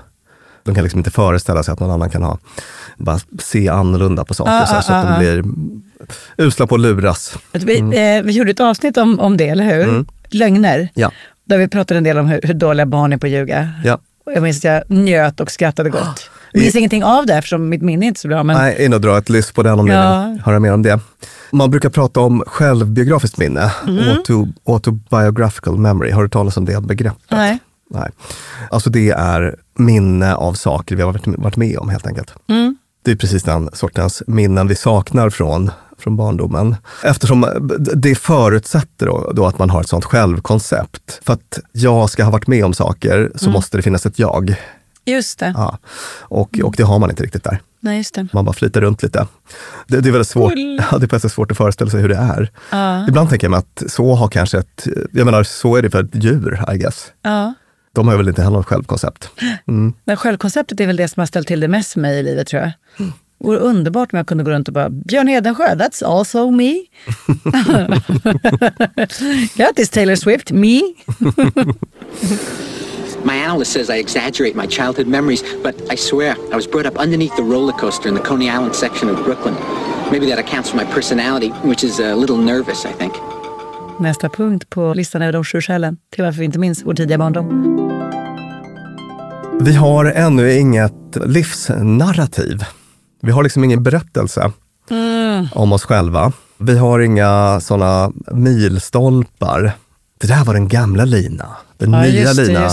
[0.62, 2.38] De kan liksom inte föreställa sig att någon annan kan ha,
[2.96, 5.44] bara se annorlunda på saker Ah, så, här, så ah, att ah, de blir
[6.46, 7.38] usla på att luras.
[7.52, 9.82] Vi, eh, vi gjorde ett avsnitt om, om det, eller hur?
[9.82, 10.06] Mm.
[10.28, 10.88] Lögner.
[10.94, 11.12] Ja.
[11.44, 13.72] Där vi pratade en del om hur, hur dåliga barn är på att ljuga.
[13.84, 13.98] Ja.
[14.26, 16.30] Och jag minns att jag njöt och skrattade gott.
[16.56, 18.42] Jag minns ingenting av det eftersom mitt minne är inte så bra.
[18.42, 20.26] Men, Nej, in och dra ett lyss på den om Ja.
[20.26, 21.00] ni vill höra mer om det.
[21.52, 24.08] Man brukar prata om självbiografiskt minne, Mm.
[24.08, 26.10] auto, autobiographical memory.
[26.10, 27.22] Har du talat om det begreppet?
[27.30, 27.58] Nej.
[27.90, 28.10] Nej.
[28.70, 32.34] Alltså det är minne av saker vi har varit, med om helt enkelt.
[32.48, 32.76] Mm.
[33.04, 36.76] Det är precis den sortens minnen vi saknar från, från barndomen.
[37.04, 37.46] Eftersom
[37.94, 41.20] det förutsätter då, då att man har ett sånt självkoncept.
[41.24, 43.52] För att jag ska ha varit med om saker så Mm.
[43.52, 44.54] måste det finnas ett jag.
[45.06, 45.52] Just det.
[45.56, 45.78] Ja.
[46.20, 47.60] Och, och det har man inte riktigt där.
[47.80, 48.28] Nej, just det.
[48.32, 49.26] Man bara flyter runt lite.
[49.86, 50.52] Det, det är väldigt svårt,
[50.90, 52.50] ja, det är svårt att föreställa sig hur det är.
[52.70, 53.08] Ja.
[53.08, 56.04] Ibland tänker jag mig att så har kanske ett, jag menar så är det för
[56.04, 57.12] ett djur, I guess.
[57.22, 57.54] Ja.
[57.92, 59.30] De har väl inte heller något självkoncept.
[59.68, 59.92] Mm.
[60.04, 62.46] Men självkonceptet är väl det som har ställt till det mest för mig i livet
[62.46, 62.72] tror jag.
[63.38, 66.74] Det vore underbart om jag kunde gå runt och bara, Björn Hedensjö, that's also me.
[69.56, 70.80] Grattis Taylor Swift, me.
[73.26, 76.96] My analyst says I exaggerate my childhood memories, but I swear I was brought up
[77.04, 79.54] underneath the roller coaster in the Coney Island section of Brooklyn.
[80.12, 83.12] Maybe that accounts for my personality, which is a little nervous, I think.
[83.98, 87.18] Nästa punkt på listan över de sju skälen till varför vi inte minns vår tidiga
[87.18, 87.48] barndom.
[89.60, 92.64] Vi har ännu inget livsnarrativ.
[93.22, 94.52] Vi har liksom ingen berättelse
[95.52, 96.32] om oss själva.
[96.58, 99.72] Vi har inga sådana milstolpar.
[100.20, 101.56] Det där var den gamla Lina.
[101.78, 102.70] Den Ja, nya det, Lina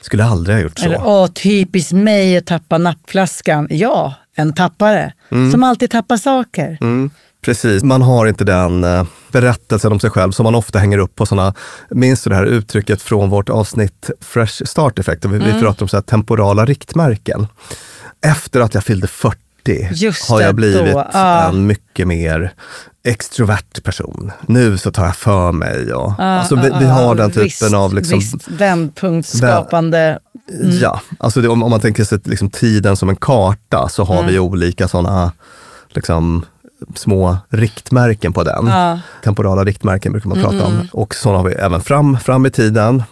[0.00, 0.84] skulle aldrig ha gjort så.
[0.84, 3.66] Eller åh, typiskt mig att tappa nappflaskan.
[3.70, 5.12] Ja, en tappare.
[5.52, 6.78] Som alltid tappar saker.
[6.80, 7.10] Mm,
[7.44, 11.14] precis, man har inte den eh, berättelsen om sig själv som man ofta hänger upp
[11.14, 11.54] på sådana,
[11.90, 15.24] minns du det här uttrycket från vårt avsnitt Fresh Start Effect?
[15.24, 17.46] Vi, vi pratar om så temporala riktmärken.
[18.26, 19.40] Efter att jag fyllde 40
[19.92, 21.48] Just har jag blivit då, ja.
[21.48, 22.52] en mycket mer
[23.04, 24.32] extrovert person.
[24.46, 25.92] Nu så tar jag för mig.
[25.94, 30.18] Och, alltså vi, vi har den typen visst, av liksom, Visst, vändpunktsskapande.
[30.80, 34.16] Ja, alltså det, om, om man tänker sig liksom tiden som en karta så har
[34.18, 34.26] Mm.
[34.26, 35.32] vi olika sådana
[35.88, 36.44] liksom,
[36.94, 38.66] små riktmärken på den.
[38.66, 38.86] Ja.
[38.90, 40.88] Mm, Temporala riktmärken brukar man prata om.
[40.92, 43.02] Och sådana har vi även fram, fram i tiden.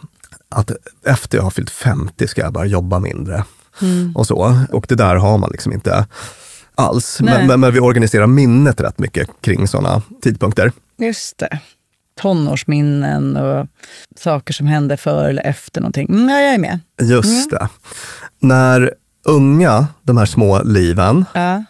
[0.49, 0.71] Att
[1.07, 3.45] efter jag har fyllt 50 ska jag bara jobba mindre.
[3.83, 4.17] Mm.
[4.17, 4.57] Och så.
[4.73, 6.07] Och det där har man liksom inte
[6.75, 7.21] alls.
[7.21, 10.73] Men, men, men vi organiserar minnet rätt mycket kring sådana tidpunkter.
[10.99, 11.59] Just det.
[12.21, 13.67] tonårsminnen och
[14.19, 16.09] saker som hände före eller efter någonting.
[16.09, 16.81] Mm, ja, jag är med.
[17.03, 17.69] Just det.
[18.41, 21.65] När unga, de här små liven, Ja.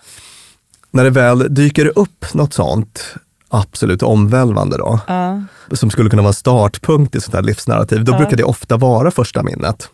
[0.90, 3.14] när det väl dyker upp något sånt
[3.48, 5.42] absolut omvälvande då, Ja.
[5.72, 8.18] som skulle kunna vara en startpunkt i sånt här livsnarrativ, då Ja.
[8.18, 9.88] brukar det ofta vara första minnet.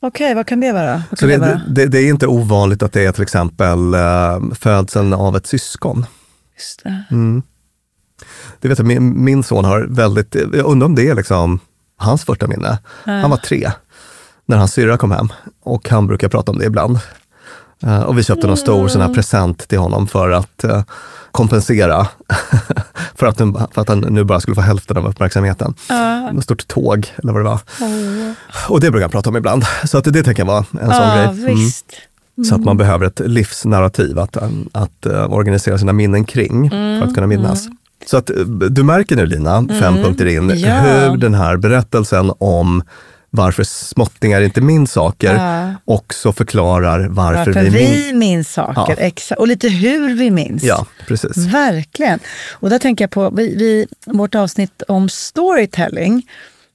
[0.00, 1.02] Okej, vad kan det vara?
[1.10, 1.62] Vad Så kan det, det vara?
[1.68, 6.06] det, det är inte ovanligt att det är till exempel eh, födseln av ett syskon.
[6.56, 7.04] Just det.
[7.10, 7.42] Mm.
[8.60, 11.60] Det vet jag, min, min son har väldigt, jag undrar om det är liksom
[11.96, 12.78] hans första minne.
[13.04, 13.70] Han var tre
[14.46, 15.28] när hans syrra kom hem
[15.62, 16.98] och han brukar prata om det ibland.
[17.86, 20.82] Eh, och vi köpte någon stor sån här present till honom för att eh,
[21.32, 22.06] kompensera
[23.14, 25.74] för, att nu, för att han nu bara skulle få hälften av uppmärksamheten.
[26.38, 27.60] Ett stort tåg eller vad det var.
[28.68, 29.64] Och det brukar han prata om ibland.
[29.84, 31.24] Så att det tänker jag vara en sån Ja, grej.
[31.24, 31.44] Mm.
[31.56, 31.86] visst.
[32.48, 34.36] Så att man behöver ett livsnarrativ att,
[34.72, 37.68] att eh, organisera sina minnen kring för att kunna minnas.
[38.06, 38.30] Så att
[38.70, 40.74] du märker nu Lina, fem punkter in, Ja.
[40.80, 42.82] hur den här berättelsen om
[43.30, 45.74] varför småttingar inte minns saker Ja.
[45.84, 48.52] också förklarar varför, Varför vi vi, minns.
[48.52, 49.06] saker, Ja.
[49.06, 49.40] exakt.
[49.40, 50.62] Och lite hur vi minns.
[50.62, 51.36] Ja, precis.
[51.36, 52.18] Verkligen.
[52.52, 56.22] Och där tänker jag på vi, vi, vårt avsnitt om storytelling.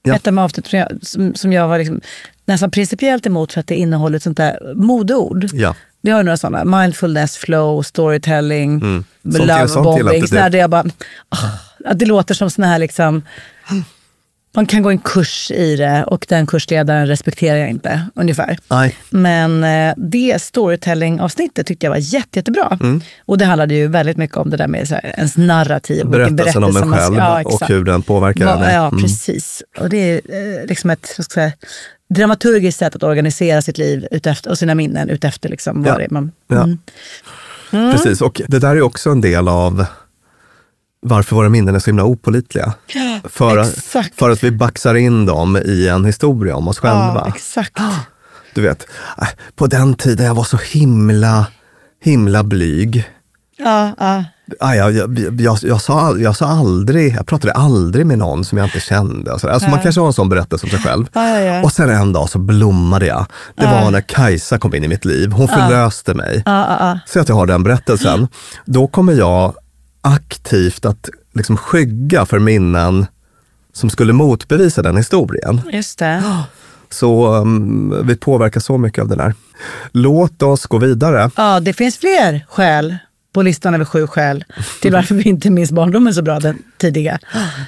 [0.02, 0.14] Ja.
[0.14, 2.00] Ett av de avsnitt som jag, som, som jag var liksom
[2.46, 5.46] nästan principiellt emot för att det innehåller ett sånt där modeord.
[5.52, 5.74] Ja.
[6.00, 9.04] Vi har ju några sådana, mindfulness, flow, storytelling, Mm.
[9.22, 10.24] Sånt love sånt bombing.
[10.30, 10.84] där jag bara,
[11.28, 13.22] ah, det låter som såna här liksom,
[14.54, 18.58] man kan gå en kurs i det och den kursledaren respekterar jag inte, ungefär.
[18.70, 18.96] Nej.
[19.10, 22.78] Men eh, det storytelling-avsnittet tyckte jag var jätte, jättebra.
[22.80, 23.00] Mm.
[23.26, 26.06] Och det handlade ju väldigt mycket om det där med så här, ens narrativ.
[26.06, 28.72] Berättelsen om en själv ja, och hur den påverkar Ja, henne.
[28.74, 29.00] ja Mm.
[29.02, 29.62] precis.
[29.78, 30.20] Och det är
[30.60, 31.52] eh, liksom ett säga,
[32.14, 35.98] dramaturgiskt sätt att organisera sitt liv utefter, och sina minnen utefter liksom, vad Ja.
[35.98, 36.32] det är man...
[36.48, 36.68] Ja.
[37.72, 37.92] Mm.
[37.92, 39.86] Precis, och det där är också en del av
[41.04, 42.74] varför våra minnen är så himla opålitliga.
[43.24, 44.18] För, exakt.
[44.18, 47.22] för att vi baxar in dem i en historia om oss själva.
[47.26, 47.78] Ja, exakt.
[48.54, 48.86] Du vet,
[49.20, 51.46] äh, på den tiden jag var så himla,
[52.02, 53.10] himla blyg.
[53.56, 54.24] Ja, ja.
[54.60, 58.58] Ah, jag, jag, jag, jag, sa, jag sa aldrig, jag pratade aldrig med någon som
[58.58, 59.32] jag inte kände.
[59.32, 59.54] och så där.
[59.54, 61.06] Alltså man kanske har en sån berättelse om sig själv.
[61.12, 61.62] Ja, ja, ja.
[61.62, 63.26] Och sen en dag så blommade jag.
[63.54, 65.32] Det var när Kajsa kom in i mitt liv.
[65.32, 66.42] Hon förlöste mig.
[66.46, 66.98] Ja, ja, ja.
[67.06, 68.28] Så att jag har den berättelsen.
[68.64, 69.54] Då kommer jag
[70.04, 73.06] aktivt att liksom skygga för minnen
[73.72, 75.60] som skulle motbevisa den historien.
[75.72, 76.22] Just det.
[76.90, 79.34] Så um, vi påverkas så mycket av det där.
[79.92, 81.30] Låt oss gå vidare.
[81.36, 82.96] Ja, det finns fler skäl
[83.32, 84.44] på listan över sju skäl
[84.80, 87.18] till varför vi inte minns barndomen så bra, den tidiga.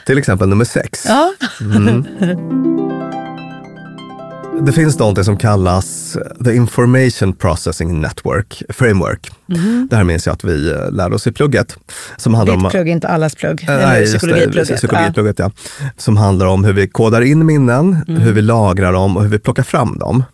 [0.07, 1.05] Till exempel nummer sex.
[1.09, 1.33] Ja,
[4.61, 9.31] Det finns något som kallas The Information Processing Network Framework.
[9.91, 11.77] Det här minns jag att vi eh, lärde oss i plugget.
[12.17, 13.67] Som handlar om, ditt plugg, inte allas plugg.
[13.69, 14.07] Eh, Nej, det.
[14.07, 14.77] psykologiplugget.
[14.77, 15.51] Psykologiplugget, ja.
[15.97, 19.39] Som handlar om hur vi kodar in minnen, hur vi lagrar dem och hur vi
[19.39, 20.25] plockar fram dem.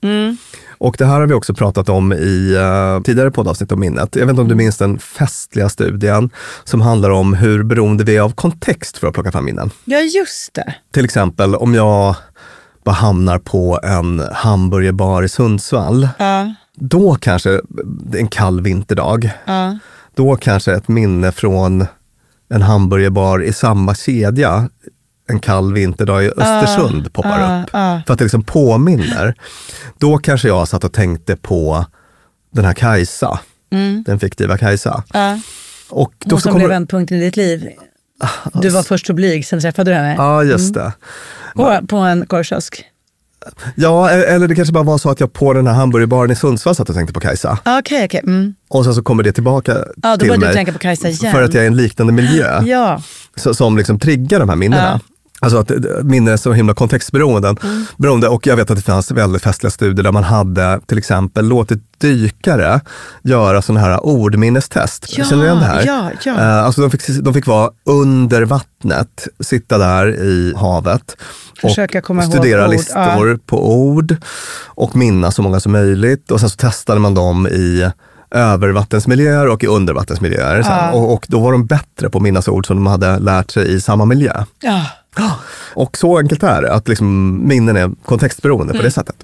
[0.83, 4.17] Och det här har vi också pratat om i uh, tidigare poddavsnitt om minnet.
[4.17, 6.31] Jag vet inte om du minns den festliga studien
[6.65, 9.71] som handlar om hur beroende vi är av kontext för att plocka fram minnen.
[9.85, 10.75] Ja, just det.
[10.95, 12.17] Till exempel om jag
[12.85, 16.09] bara hamnar på en hamburgerbar i Sundsvall.
[16.19, 17.61] Ja, Då kanske,
[18.15, 19.79] en kall vinterdag, ja.
[20.15, 21.87] då kanske ett minne från
[22.51, 24.69] en hamburgerbar i samma kedja
[25.29, 27.69] en kall vinterdag i Östersund poppar ah, upp.
[27.73, 28.01] ah.
[28.07, 29.35] För att det liksom påminner.
[29.99, 31.87] Då kanske jag satt och tänkte på
[32.53, 33.41] den här Kajsa,
[34.05, 35.03] den fiktiva Kajsa.
[35.91, 37.69] Och då Hon så som kommer, blev vändpunkten i ditt liv.
[38.53, 40.15] Du var först så blyg, sen träffade du henne.
[40.15, 40.93] Ja, just det.
[41.55, 42.85] På, på en korvkiosk.
[43.75, 46.35] Ja, e- eller det kanske bara var så att jag på den här hamburgerbaren i
[46.35, 47.59] Sundsvall satt och tänkte på Kajsa.
[47.65, 48.21] Okej, okej.
[48.25, 48.55] Mm.
[48.69, 50.67] Och sen så kommer det tillbaka Ja, till mig.
[51.33, 52.63] För att jag är i en liknande miljö.
[52.63, 53.03] Ja,
[53.37, 55.01] så, som liksom triggar de här minnena.
[55.43, 55.47] Ja.
[55.47, 57.49] Alltså att eh, minnen är så himla kontextberoende.
[57.49, 57.85] Mm.
[57.97, 61.49] Beroende, och jag vet att det fanns väldigt festliga studier där man hade till exempel
[61.49, 62.81] låtit dykare
[63.23, 65.07] göra sådana här ordminnestest.
[65.19, 65.87] Ja, Känner du igen det här?
[65.87, 66.33] ja, ja.
[66.33, 71.17] Eh, alltså de, fick, de fick vara under vattnet, sitta där i havet
[71.61, 74.17] Försöka och studera listor på ord
[74.67, 76.31] och minnas så många som möjligt.
[76.31, 77.91] Och sen så testade man dem i
[78.35, 80.63] övervattensmiljöer och i undervattensmiljöer.
[80.63, 80.91] sen.
[80.95, 83.73] Och, och då var de bättre på att minnas ord som de hade lärt sig
[83.75, 84.45] i samma miljö.
[84.63, 84.87] ja.
[85.75, 89.17] Och så enkelt är det, att liksom minnen är kontextberoende på det sättet.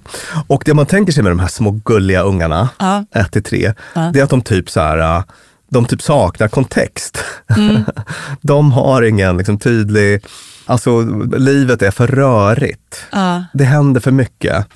[0.47, 3.05] Och det man tänker sig med de här små gulliga ungarna, Ja.
[3.15, 3.75] 1 till 3,
[4.13, 5.23] det är att de typ så här,
[5.69, 7.19] de typ saknar kontext.
[8.41, 10.23] de har ingen liksom tydlig,
[10.69, 11.01] alltså
[11.37, 13.07] livet är för rörigt.
[13.13, 13.45] Ja.
[13.55, 14.67] Det händer för mycket.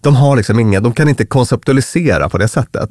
[0.00, 2.90] De har liksom inga, de kan inte konceptualisera på det sättet.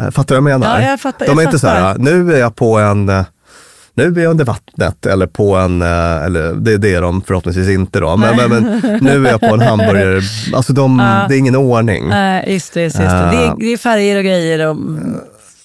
[0.00, 0.80] Eh, Fattar du vad jag menar?
[0.80, 3.24] Ja, jag fattar- de är inte så här, nu är jag på en eh,
[3.94, 7.68] nu är jag under vattnet eller på en, eh, eller det, det är de förhoppningsvis
[7.68, 10.20] inte då, men, men, men nu är jag på en hamburgare.
[10.54, 11.26] Alltså de, Ja.
[11.28, 12.08] det är ingen ordning.
[12.08, 12.82] Nej, just det.
[12.82, 13.02] Just det.
[13.02, 13.06] Det,
[13.44, 14.76] är, det är färger och grejer och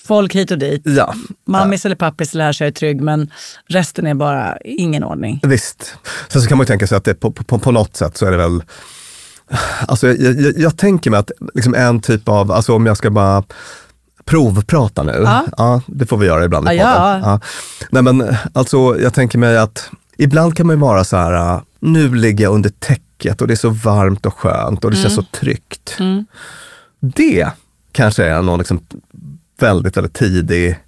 [0.06, 0.82] folk hit och dit.
[0.86, 1.14] Ja,
[1.48, 3.32] Mammis eller pappis lär sig är trygg, men
[3.68, 5.40] resten är bara ingen ordning.
[5.44, 5.96] visst.
[6.30, 8.26] Sen så kan man ju tänka sig att det på, på, på något sätt så
[8.26, 8.64] är det väl
[9.88, 13.10] Alltså jag, jag, jag tänker mig att liksom en typ av, alltså om jag ska
[13.10, 13.44] bara
[14.26, 15.26] provprata nu.
[15.58, 15.82] Ja.
[15.88, 17.22] det får vi göra ibland i Ja, podden.
[17.30, 17.40] ja.
[17.90, 22.16] Nej men alltså jag tänker mig att ibland kan man ju vara så här, nu
[22.16, 25.24] ligger jag under täcket och det är så varmt och skönt och det känns så
[25.24, 25.96] tryggt.
[26.00, 26.26] Mm.
[27.00, 27.48] Det
[27.92, 28.82] kanske är någon liksom
[29.60, 30.80] väldigt, väldigt tidig,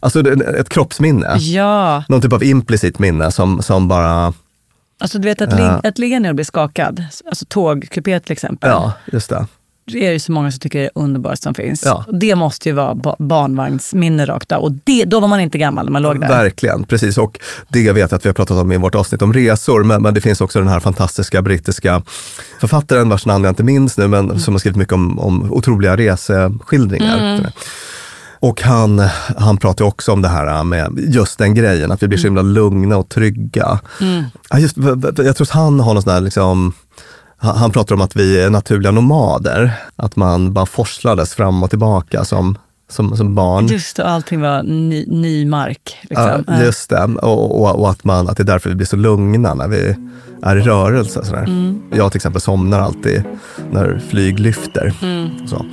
[0.00, 0.20] alltså
[0.58, 1.36] ett kroppsminne.
[1.38, 4.32] Ja, Någon typ av implicit minne som, som bara,
[5.00, 8.70] alltså du vet att, lig, att ligga ner och bli skakad, alltså tågkupé till exempel.
[8.70, 9.46] ja just det.
[9.86, 11.82] Det är ju så många som tycker det är underbart som finns.
[11.84, 12.04] Ja.
[12.08, 14.62] Och Det måste ju vara ba- barnvagnsminne rakt av.
[14.62, 16.28] Och det, då var man inte gammal när man låg där.
[16.28, 17.18] Verkligen, precis.
[17.18, 20.02] Och det vet jag att vi har pratat om i vårt avsnitt om resor, men,
[20.02, 22.02] men det finns också den här fantastiska brittiska
[22.60, 25.96] författaren vars namn jag inte minns nu, men som har skrivit mycket om, om otroliga
[25.96, 27.52] reseskildringar.
[28.42, 28.98] Och han,
[29.36, 32.42] han pratar också om det här med just den grejen, att vi blir så himla
[32.42, 33.78] lugna och trygga.
[34.50, 34.76] Ja, just,
[35.16, 36.72] jag tror att han har någon sån här liksom,
[37.36, 39.72] han pratar om att vi är naturliga nomader.
[39.96, 42.58] Att man bara forslades fram och tillbaka som,
[42.92, 43.66] som, som barn.
[43.66, 45.96] Just det, och allting var ny, ny mark.
[46.02, 46.44] Liksom.
[46.46, 47.04] Ja, just det.
[47.04, 49.96] Och, och, och att, man, att det är därför vi blir så lugna när vi
[50.42, 51.24] är i rörelse.
[51.24, 51.44] Sådär.
[51.44, 51.82] Mm.
[51.90, 53.22] Jag till exempel somnar alltid
[53.70, 54.94] när flyg lyfter.
[55.02, 55.48] Mm.
[55.48, 55.66] Så.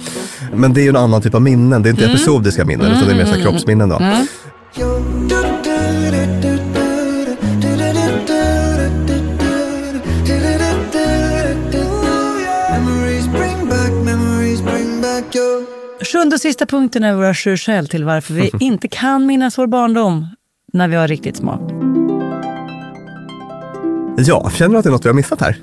[0.54, 1.84] Men det är ju en annan typ av minnen.
[1.84, 3.90] Det är inte episodiska minnen, utan det är mer så här kroppsminnen.
[3.90, 4.00] Då.
[16.20, 19.68] Sjunde och sista punkten är våra sju skäl till varför vi inte kan minnas vår
[19.68, 20.28] barndom
[20.74, 21.52] när vi var riktigt små.
[24.18, 25.58] Ja, känner du att det är något vi har missat här?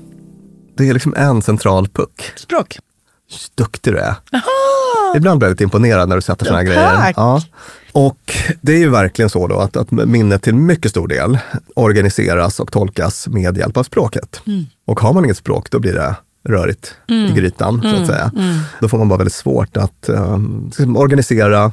[0.77, 2.31] Det är liksom en central puck.
[2.35, 2.79] Språk.
[3.55, 4.15] duktig du är.
[5.15, 7.13] Ibland blir jag lite imponerad när du sätter såna här grejer.
[7.15, 7.41] Ja.
[7.91, 11.37] Och det är ju verkligen så då att, att minnet till mycket stor del
[11.75, 14.41] organiseras och tolkas med hjälp av språket.
[14.47, 14.65] Mm.
[14.85, 16.15] Och har man inget språk då blir det
[16.47, 18.31] rörigt i grytan så att säga.
[18.79, 21.71] Då får man bara väldigt svårt att um, organisera,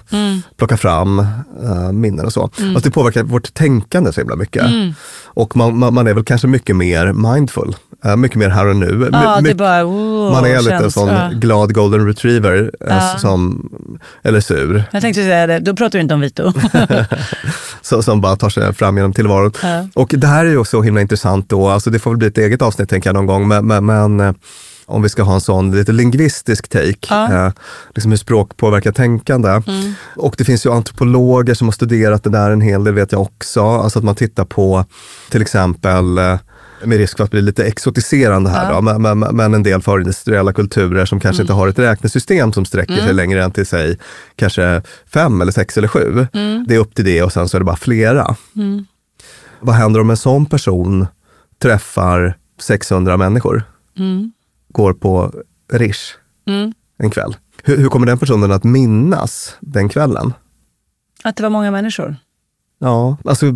[0.57, 1.19] plocka fram
[1.63, 2.43] uh, minnen och så.
[2.43, 4.65] Alltså det påverkar vårt tänkande så himla mycket.
[5.25, 8.77] Och man, man, man är väl kanske mycket mer mindful, uh, mycket mer här och
[8.77, 8.93] nu.
[8.97, 9.85] My- är mycket- bara...
[9.85, 11.31] Oh, man är lite sån ja.
[11.35, 13.69] glad golden retriever, eh, som,
[14.23, 16.53] eller sur, Jag tänkte säga det, då pratar du inte om Vito.
[17.85, 19.53] så, som bara tar sig fram genom tillvaron.
[19.63, 19.87] Ja.
[19.95, 22.39] Och det här är ju så himla intressant då, alltså det får väl bli ett
[22.39, 24.33] eget avsnitt tänker jag någon gång, men, men, men eh,
[24.87, 27.27] om vi ska ha en sån lite lingvistisk take, Ja.
[27.27, 27.47] Mm.
[27.47, 27.53] eh,
[27.95, 29.63] liksom hur språk påverkar tänkande.
[30.17, 33.21] Och det finns ju antropologer som har studerat det där en hel del vet jag
[33.21, 34.85] också, alltså att man tittar på
[35.31, 36.39] till exempel eh,
[36.87, 40.53] med risk för att bli lite exotiserande här då, men, men, men en del förindustriella
[40.53, 43.99] kulturer som kanske inte har ett räknesystem som sträcker sig längre än till sig
[44.37, 46.27] kanske fem eller sex eller sju.
[46.67, 48.37] Det är upp till det och sen så är det bara flera.
[49.61, 51.07] Vad händer om en sån person
[51.63, 53.63] träffar 600 människor?
[54.73, 55.33] Går på
[55.73, 56.15] Rish
[56.99, 57.37] en kväll.
[57.63, 60.33] Hur, hur kommer den personen att minnas den kvällen?
[61.25, 62.17] Att det var många människor.
[62.79, 63.47] Ja, alltså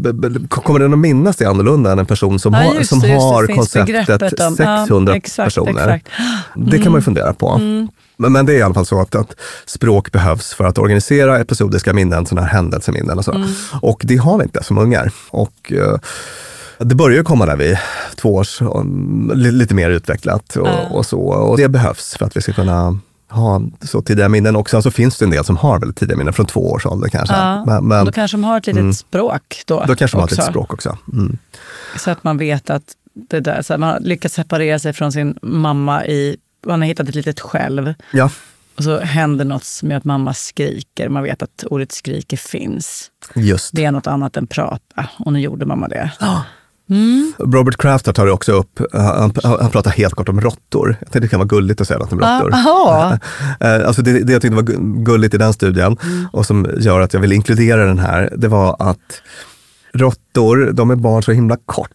[0.48, 3.14] kommer den att minnas det annorlunda än en person som Ja, har, som det, det.
[3.14, 5.70] har Finns konceptet om- ja, 600 exakt, personer?
[5.88, 6.08] exakt.
[6.56, 6.70] Mm.
[6.70, 7.58] Det kan man ju fundera på.
[8.16, 9.34] Men, men det är i alla fall så att, att
[9.66, 13.32] språk behövs för att organisera episodiska minnen, sådana här händelseminnen och så.
[13.32, 13.48] Mm.
[13.80, 15.12] Och det har vi inte som ungar.
[15.30, 15.98] Och, eh,
[16.78, 17.78] det börjar komma där vid
[18.16, 21.20] två års, um, li- lite mer utvecklat och, och så.
[21.20, 22.98] Och det behövs för att vi ska kunna
[23.30, 24.56] ha så tidiga minnen.
[24.56, 26.86] Och sen så finns det en del som har väldigt tidiga minnen, från två års
[26.86, 27.34] ålder kanske.
[27.34, 29.84] Ja, Men, men då kanske de har ett litet språk då.
[29.86, 30.40] då kanske de har ett också.
[30.42, 30.98] litet språk också.
[31.12, 31.38] Mm.
[31.98, 32.82] Så att man vet att
[33.28, 37.08] det där, så man har lyckats separera sig från sin mamma i, man har hittat
[37.08, 37.94] ett litet själv.
[38.12, 38.30] Ja,
[38.76, 41.08] Och så händer något som gör att mamma skriker.
[41.08, 43.10] Man vet att ordet skriker finns.
[43.34, 43.70] just.
[43.76, 45.08] Det är något annat än prata.
[45.18, 46.10] Och nu gjorde mamma det.
[47.38, 50.88] Robert Kraft tar det också upp, han, han pratar helt kort om råttor.
[50.88, 52.50] Jag tänkte det kan vara gulligt att säga något om råttor.
[53.60, 55.96] Eh, Alltså det, det jag tyckte var gu- gulligt i den studien
[56.32, 59.22] och som gör att jag vill inkludera den här, det var att
[59.94, 61.90] råttor, de är barn så himla kort.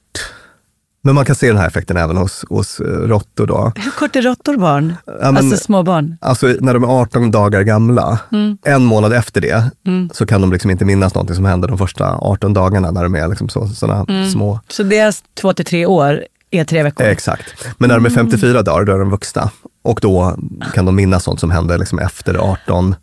[1.05, 3.71] Men man kan se den här effekten även hos, hos eh, råttor då.
[3.75, 4.93] Hur kort är råttor barn?
[5.05, 6.17] Ja, men- alltså små barn?
[6.21, 8.19] Alltså när de är 18 dagar gamla,
[8.65, 9.71] en månad efter det,
[10.13, 13.15] så kan de liksom inte minnas någonting som hände de första 18 dagarna när de
[13.15, 14.59] är liksom så, sådana små.
[14.67, 17.05] Så deras två till tre år är tre veckor?
[17.05, 17.65] Exakt.
[17.77, 19.49] Men när de är 54 dagar, då är de vuxna.
[19.83, 20.35] Och då
[20.73, 22.95] kan de minnas sånt som hände liksom efter 18,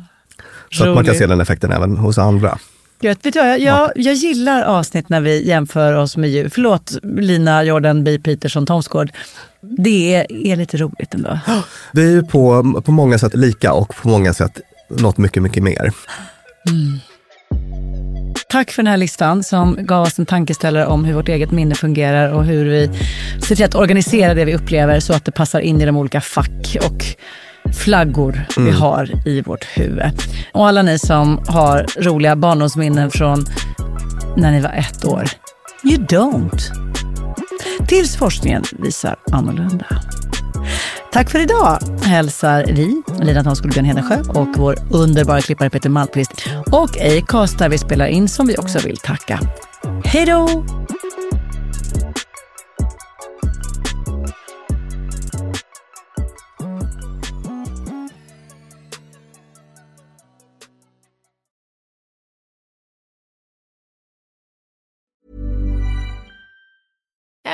[0.72, 2.58] Så att man kan se den effekten även hos andra.
[3.00, 3.26] Gött.
[3.26, 6.48] Vet du, jag, jag, jag gillar avsnitt när vi jämför oss med djur.
[6.48, 8.18] Förlåt Lina Jordan B.
[8.18, 9.10] Peterson Thomsgård.
[9.60, 11.38] Det är, lite roligt ändå.
[11.92, 15.62] Vi är ju på, på många sätt lika och på många sätt något mycket, mycket
[15.62, 15.92] mer.
[18.48, 21.74] Tack för den här listan som gav oss en tankeställare om hur vårt eget minne
[21.74, 22.90] fungerar och hur vi
[23.42, 26.20] ser till att organisera det vi upplever så att det passar in i de olika
[26.20, 27.04] fack och
[27.74, 30.12] flaggor vi har i vårt huvud.
[30.52, 33.44] Och alla ni som har roliga barndomsminnen från
[34.36, 35.24] när ni var ett år.
[35.84, 36.60] You don't.
[37.88, 39.86] Tills forskningen visar annorlunda.
[41.12, 46.32] Tack för idag hälsar vi, Lina Thomsgård Björn Hedensjö och vår underbara klippare Peter Malmqvist
[46.70, 49.40] och Acast där vi spelar in som vi också vill tacka.
[50.04, 50.64] Hej då!